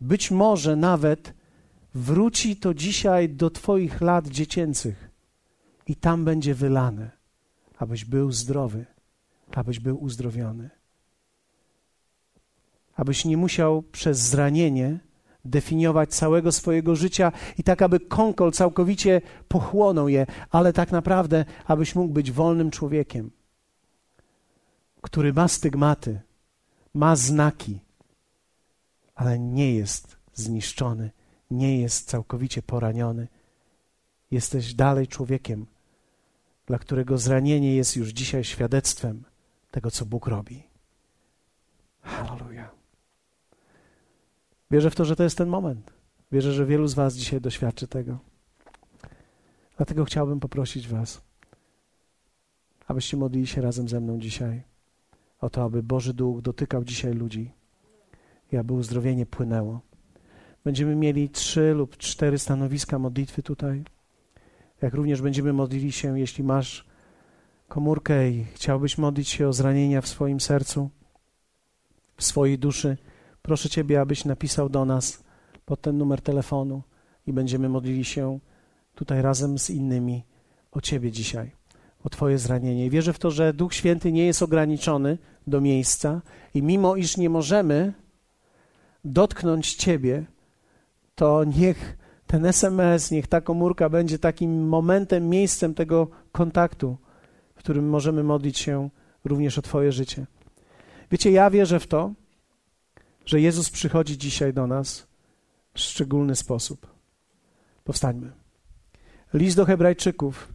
Być 0.00 0.30
może 0.30 0.76
nawet 0.76 1.34
wróci 1.94 2.56
to 2.56 2.74
dzisiaj 2.74 3.28
do 3.28 3.50
Twoich 3.50 4.00
lat 4.00 4.28
dziecięcych 4.28 5.10
i 5.86 5.96
tam 5.96 6.24
będzie 6.24 6.54
wylane, 6.54 7.10
abyś 7.78 8.04
był 8.04 8.32
zdrowy, 8.32 8.86
abyś 9.54 9.80
był 9.80 10.02
uzdrowiony. 10.02 10.70
Abyś 12.96 13.24
nie 13.24 13.36
musiał 13.36 13.82
przez 13.82 14.18
zranienie 14.18 14.98
definiować 15.44 16.10
całego 16.14 16.52
swojego 16.52 16.96
życia 16.96 17.32
i 17.58 17.62
tak, 17.62 17.82
aby 17.82 18.00
konkol 18.00 18.52
całkowicie 18.52 19.20
pochłonął 19.48 20.08
je, 20.08 20.26
ale 20.50 20.72
tak 20.72 20.92
naprawdę, 20.92 21.44
abyś 21.66 21.94
mógł 21.94 22.12
być 22.12 22.32
wolnym 22.32 22.70
człowiekiem, 22.70 23.30
który 25.00 25.32
ma 25.32 25.48
stygmaty, 25.48 26.20
ma 26.94 27.16
znaki, 27.16 27.80
ale 29.14 29.38
nie 29.38 29.74
jest 29.74 30.16
zniszczony, 30.34 31.10
nie 31.50 31.80
jest 31.80 32.08
całkowicie 32.08 32.62
poraniony. 32.62 33.28
Jesteś 34.30 34.74
dalej 34.74 35.08
człowiekiem, 35.08 35.66
dla 36.66 36.78
którego 36.78 37.18
zranienie 37.18 37.76
jest 37.76 37.96
już 37.96 38.08
dzisiaj 38.08 38.44
świadectwem 38.44 39.24
tego, 39.70 39.90
co 39.90 40.06
Bóg 40.06 40.26
robi. 40.26 40.62
Hallelujah. 42.02 42.73
Wierzę 44.74 44.90
w 44.90 44.94
to, 44.94 45.04
że 45.04 45.16
to 45.16 45.22
jest 45.22 45.38
ten 45.38 45.48
moment. 45.48 45.92
Wierzę, 46.32 46.52
że 46.52 46.66
wielu 46.66 46.86
z 46.86 46.94
Was 46.94 47.14
dzisiaj 47.14 47.40
doświadczy 47.40 47.88
tego. 47.88 48.18
Dlatego 49.76 50.04
chciałbym 50.04 50.40
poprosić 50.40 50.88
Was, 50.88 51.22
abyście 52.86 53.16
modlili 53.16 53.46
się 53.46 53.60
razem 53.60 53.88
ze 53.88 54.00
mną 54.00 54.18
dzisiaj 54.18 54.62
o 55.40 55.50
to, 55.50 55.62
aby 55.62 55.82
Boży 55.82 56.14
Duch 56.14 56.42
dotykał 56.42 56.84
dzisiaj 56.84 57.14
ludzi 57.14 57.50
i 58.52 58.56
aby 58.56 58.72
uzdrowienie 58.72 59.26
płynęło. 59.26 59.80
Będziemy 60.64 60.96
mieli 60.96 61.30
trzy 61.30 61.74
lub 61.74 61.96
cztery 61.96 62.38
stanowiska 62.38 62.98
modlitwy 62.98 63.42
tutaj. 63.42 63.84
Jak 64.82 64.94
również 64.94 65.22
będziemy 65.22 65.52
modlili 65.52 65.92
się, 65.92 66.18
jeśli 66.18 66.44
masz 66.44 66.86
komórkę 67.68 68.30
i 68.30 68.44
chciałbyś 68.44 68.98
modlić 68.98 69.28
się 69.28 69.48
o 69.48 69.52
zranienia 69.52 70.00
w 70.00 70.08
swoim 70.08 70.40
sercu, 70.40 70.90
w 72.16 72.24
swojej 72.24 72.58
duszy, 72.58 72.96
proszę 73.44 73.68
Ciebie, 73.68 74.00
abyś 74.00 74.24
napisał 74.24 74.68
do 74.68 74.84
nas 74.84 75.24
pod 75.66 75.80
ten 75.80 75.98
numer 75.98 76.20
telefonu 76.20 76.82
i 77.26 77.32
będziemy 77.32 77.68
modlili 77.68 78.04
się 78.04 78.38
tutaj 78.94 79.22
razem 79.22 79.58
z 79.58 79.70
innymi 79.70 80.24
o 80.72 80.80
Ciebie 80.80 81.12
dzisiaj, 81.12 81.50
o 82.04 82.08
Twoje 82.10 82.38
zranienie. 82.38 82.90
Wierzę 82.90 83.12
w 83.12 83.18
to, 83.18 83.30
że 83.30 83.52
Duch 83.52 83.74
Święty 83.74 84.12
nie 84.12 84.26
jest 84.26 84.42
ograniczony 84.42 85.18
do 85.46 85.60
miejsca 85.60 86.20
i 86.54 86.62
mimo 86.62 86.96
iż 86.96 87.16
nie 87.16 87.30
możemy 87.30 87.92
dotknąć 89.04 89.74
Ciebie, 89.74 90.24
to 91.14 91.44
niech 91.44 91.96
ten 92.26 92.46
SMS, 92.46 93.10
niech 93.10 93.26
ta 93.26 93.40
komórka 93.40 93.88
będzie 93.88 94.18
takim 94.18 94.68
momentem, 94.68 95.28
miejscem 95.28 95.74
tego 95.74 96.08
kontaktu, 96.32 96.96
w 97.54 97.58
którym 97.58 97.88
możemy 97.88 98.22
modlić 98.22 98.58
się 98.58 98.90
również 99.24 99.58
o 99.58 99.62
Twoje 99.62 99.92
życie. 99.92 100.26
Wiecie, 101.10 101.30
ja 101.30 101.50
wierzę 101.50 101.80
w 101.80 101.86
to, 101.86 102.12
że 103.26 103.40
Jezus 103.40 103.70
przychodzi 103.70 104.18
dzisiaj 104.18 104.52
do 104.52 104.66
nas 104.66 105.06
w 105.74 105.80
szczególny 105.80 106.36
sposób. 106.36 106.94
Powstańmy. 107.84 108.32
List 109.34 109.56
do 109.56 109.64
Hebrajczyków 109.64 110.48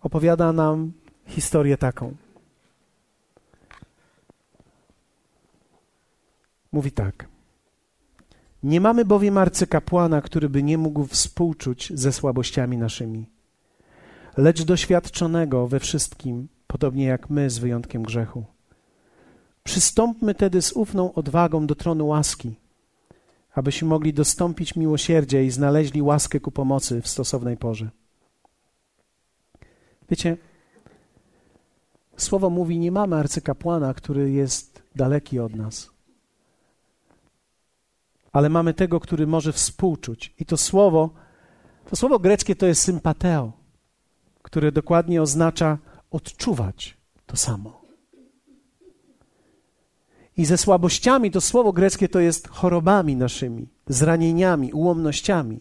opowiada 0.00 0.52
nam 0.52 0.92
historię 1.26 1.76
taką. 1.76 2.16
Mówi 6.72 6.92
tak. 6.92 7.28
Nie 8.62 8.80
mamy 8.80 9.04
bowiem 9.04 9.38
arcykapłana, 9.38 10.20
który 10.20 10.48
by 10.48 10.62
nie 10.62 10.78
mógł 10.78 11.06
współczuć 11.06 11.92
ze 11.94 12.12
słabościami 12.12 12.76
naszymi, 12.76 13.26
lecz 14.36 14.62
doświadczonego 14.62 15.68
we 15.68 15.80
wszystkim, 15.80 16.48
podobnie 16.66 17.04
jak 17.04 17.30
my, 17.30 17.50
z 17.50 17.58
wyjątkiem 17.58 18.02
grzechu. 18.02 18.53
Przystąpmy 19.64 20.34
tedy 20.34 20.62
z 20.62 20.72
ufną 20.72 21.14
odwagą 21.14 21.66
do 21.66 21.74
tronu 21.74 22.06
łaski, 22.06 22.54
abyśmy 23.54 23.88
mogli 23.88 24.14
dostąpić 24.14 24.76
miłosierdzia 24.76 25.40
i 25.40 25.50
znaleźli 25.50 26.02
łaskę 26.02 26.40
ku 26.40 26.50
pomocy 26.50 27.02
w 27.02 27.08
stosownej 27.08 27.56
porze. 27.56 27.90
Wiecie, 30.10 30.36
słowo 32.16 32.50
mówi: 32.50 32.78
Nie 32.78 32.92
mamy 32.92 33.16
arcykapłana, 33.16 33.94
który 33.94 34.30
jest 34.30 34.82
daleki 34.94 35.38
od 35.38 35.54
nas 35.54 35.94
ale 38.34 38.48
mamy 38.48 38.74
tego, 38.74 39.00
który 39.00 39.26
może 39.26 39.52
współczuć. 39.52 40.34
I 40.38 40.44
to 40.44 40.56
słowo, 40.56 41.10
to 41.90 41.96
słowo 41.96 42.18
greckie 42.18 42.56
to 42.56 42.66
jest 42.66 42.82
sympateo, 42.82 43.52
które 44.42 44.72
dokładnie 44.72 45.22
oznacza 45.22 45.78
odczuwać 46.10 46.96
to 47.26 47.36
samo. 47.36 47.83
I 50.36 50.44
ze 50.44 50.58
słabościami 50.58 51.30
to 51.30 51.40
słowo 51.40 51.72
greckie 51.72 52.08
to 52.08 52.20
jest 52.20 52.48
chorobami 52.48 53.16
naszymi, 53.16 53.68
zranieniami, 53.86 54.72
ułomnościami. 54.72 55.60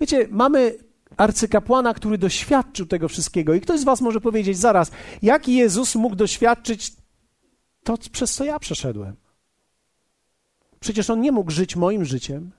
Wiecie, 0.00 0.28
mamy 0.30 0.74
arcykapłana, 1.16 1.94
który 1.94 2.18
doświadczył 2.18 2.86
tego 2.86 3.08
wszystkiego. 3.08 3.54
I 3.54 3.60
ktoś 3.60 3.80
z 3.80 3.84
Was 3.84 4.00
może 4.00 4.20
powiedzieć 4.20 4.58
zaraz, 4.58 4.90
jak 5.22 5.48
Jezus 5.48 5.94
mógł 5.94 6.16
doświadczyć 6.16 6.92
to, 7.84 7.98
przez 8.12 8.34
co 8.34 8.44
ja 8.44 8.58
przeszedłem? 8.58 9.16
Przecież 10.80 11.10
on 11.10 11.20
nie 11.20 11.32
mógł 11.32 11.50
żyć 11.50 11.76
moim 11.76 12.04
życiem. 12.04 12.50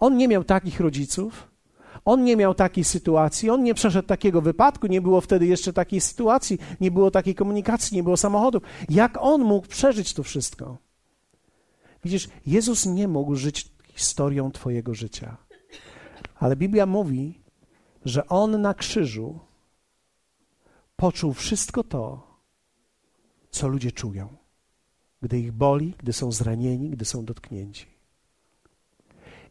On 0.00 0.16
nie 0.16 0.28
miał 0.28 0.44
takich 0.44 0.80
rodziców. 0.80 1.49
On 2.04 2.24
nie 2.24 2.36
miał 2.36 2.54
takiej 2.54 2.84
sytuacji, 2.84 3.50
on 3.50 3.62
nie 3.62 3.74
przeszedł 3.74 4.08
takiego 4.08 4.40
wypadku, 4.40 4.86
nie 4.86 5.00
było 5.00 5.20
wtedy 5.20 5.46
jeszcze 5.46 5.72
takiej 5.72 6.00
sytuacji, 6.00 6.58
nie 6.80 6.90
było 6.90 7.10
takiej 7.10 7.34
komunikacji, 7.34 7.96
nie 7.96 8.02
było 8.02 8.16
samochodów. 8.16 8.62
Jak 8.88 9.18
on 9.20 9.44
mógł 9.44 9.66
przeżyć 9.66 10.14
to 10.14 10.22
wszystko? 10.22 10.78
Widzisz, 12.04 12.28
Jezus 12.46 12.86
nie 12.86 13.08
mógł 13.08 13.34
żyć 13.34 13.68
historią 13.84 14.50
Twojego 14.50 14.94
życia. 14.94 15.36
Ale 16.36 16.56
Biblia 16.56 16.86
mówi, 16.86 17.40
że 18.04 18.28
on 18.28 18.60
na 18.60 18.74
krzyżu 18.74 19.38
poczuł 20.96 21.32
wszystko 21.32 21.84
to, 21.84 22.26
co 23.50 23.68
ludzie 23.68 23.92
czują 23.92 24.40
gdy 25.22 25.38
ich 25.38 25.52
boli, 25.52 25.94
gdy 25.98 26.12
są 26.12 26.32
zranieni, 26.32 26.90
gdy 26.90 27.04
są 27.04 27.24
dotknięci. 27.24 27.86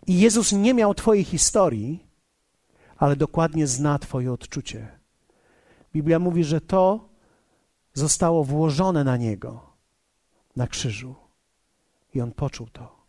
I 0.08 0.20
Jezus 0.20 0.52
nie 0.52 0.74
miał 0.74 0.94
Twojej 0.94 1.24
historii, 1.24 2.09
ale 3.00 3.16
dokładnie 3.16 3.68
zna 3.68 4.00
Twoje 4.00 4.34
odczucie. 4.34 5.00
Biblia 5.94 6.20
mówi, 6.20 6.44
że 6.44 6.62
to 6.62 7.10
zostało 7.94 8.44
włożone 8.44 9.04
na 9.04 9.18
Niego 9.18 9.70
na 10.56 10.68
krzyżu. 10.68 11.16
I 12.14 12.22
On 12.22 12.32
poczuł 12.32 12.68
to, 12.68 13.06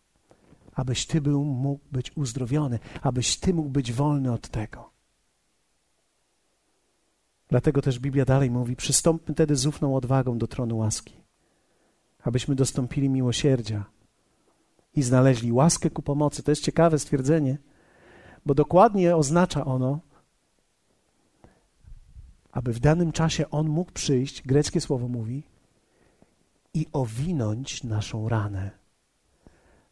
abyś 0.73 1.05
Ty 1.05 1.21
był, 1.21 1.43
mógł 1.43 1.83
być 1.91 2.17
uzdrowiony, 2.17 2.79
abyś 3.01 3.37
Ty 3.37 3.53
mógł 3.53 3.69
być 3.69 3.93
wolny 3.93 4.31
od 4.31 4.49
tego. 4.49 4.91
Dlatego 7.49 7.81
też 7.81 7.99
Biblia 7.99 8.25
dalej 8.25 8.51
mówi: 8.51 8.75
Przystąpmy 8.75 9.35
tedy 9.35 9.55
z 9.55 9.65
ufną 9.65 9.95
odwagą 9.95 10.37
do 10.37 10.47
tronu 10.47 10.77
łaski 10.77 11.21
abyśmy 12.23 12.55
dostąpili 12.55 13.09
miłosierdzia 13.09 13.85
i 14.95 15.03
znaleźli 15.03 15.51
łaskę 15.51 15.89
ku 15.89 16.01
pomocy. 16.01 16.43
To 16.43 16.51
jest 16.51 16.63
ciekawe 16.63 16.99
stwierdzenie, 16.99 17.57
bo 18.45 18.53
dokładnie 18.53 19.15
oznacza 19.15 19.65
ono, 19.65 19.99
aby 22.51 22.73
w 22.73 22.79
danym 22.79 23.11
czasie 23.11 23.49
On 23.49 23.69
mógł 23.69 23.91
przyjść, 23.91 24.41
greckie 24.41 24.81
słowo 24.81 25.07
mówi, 25.07 25.43
i 26.73 26.87
owinąć 26.93 27.83
naszą 27.83 28.29
ranę, 28.29 28.71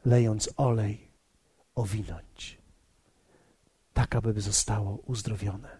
lejąc 0.05 0.49
olej, 0.57 1.07
owinąć, 1.75 2.57
tak 3.93 4.15
aby 4.15 4.41
zostało 4.41 4.97
uzdrowione. 5.05 5.77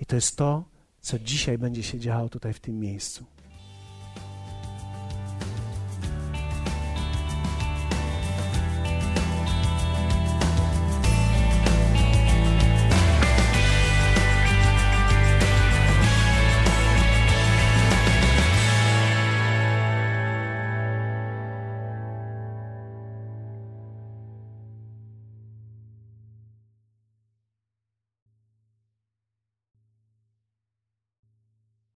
I 0.00 0.06
to 0.06 0.16
jest 0.16 0.36
to, 0.36 0.64
co 1.00 1.18
dzisiaj 1.18 1.58
będzie 1.58 1.82
się 1.82 1.98
działo 1.98 2.28
tutaj 2.28 2.52
w 2.52 2.60
tym 2.60 2.80
miejscu. 2.80 3.24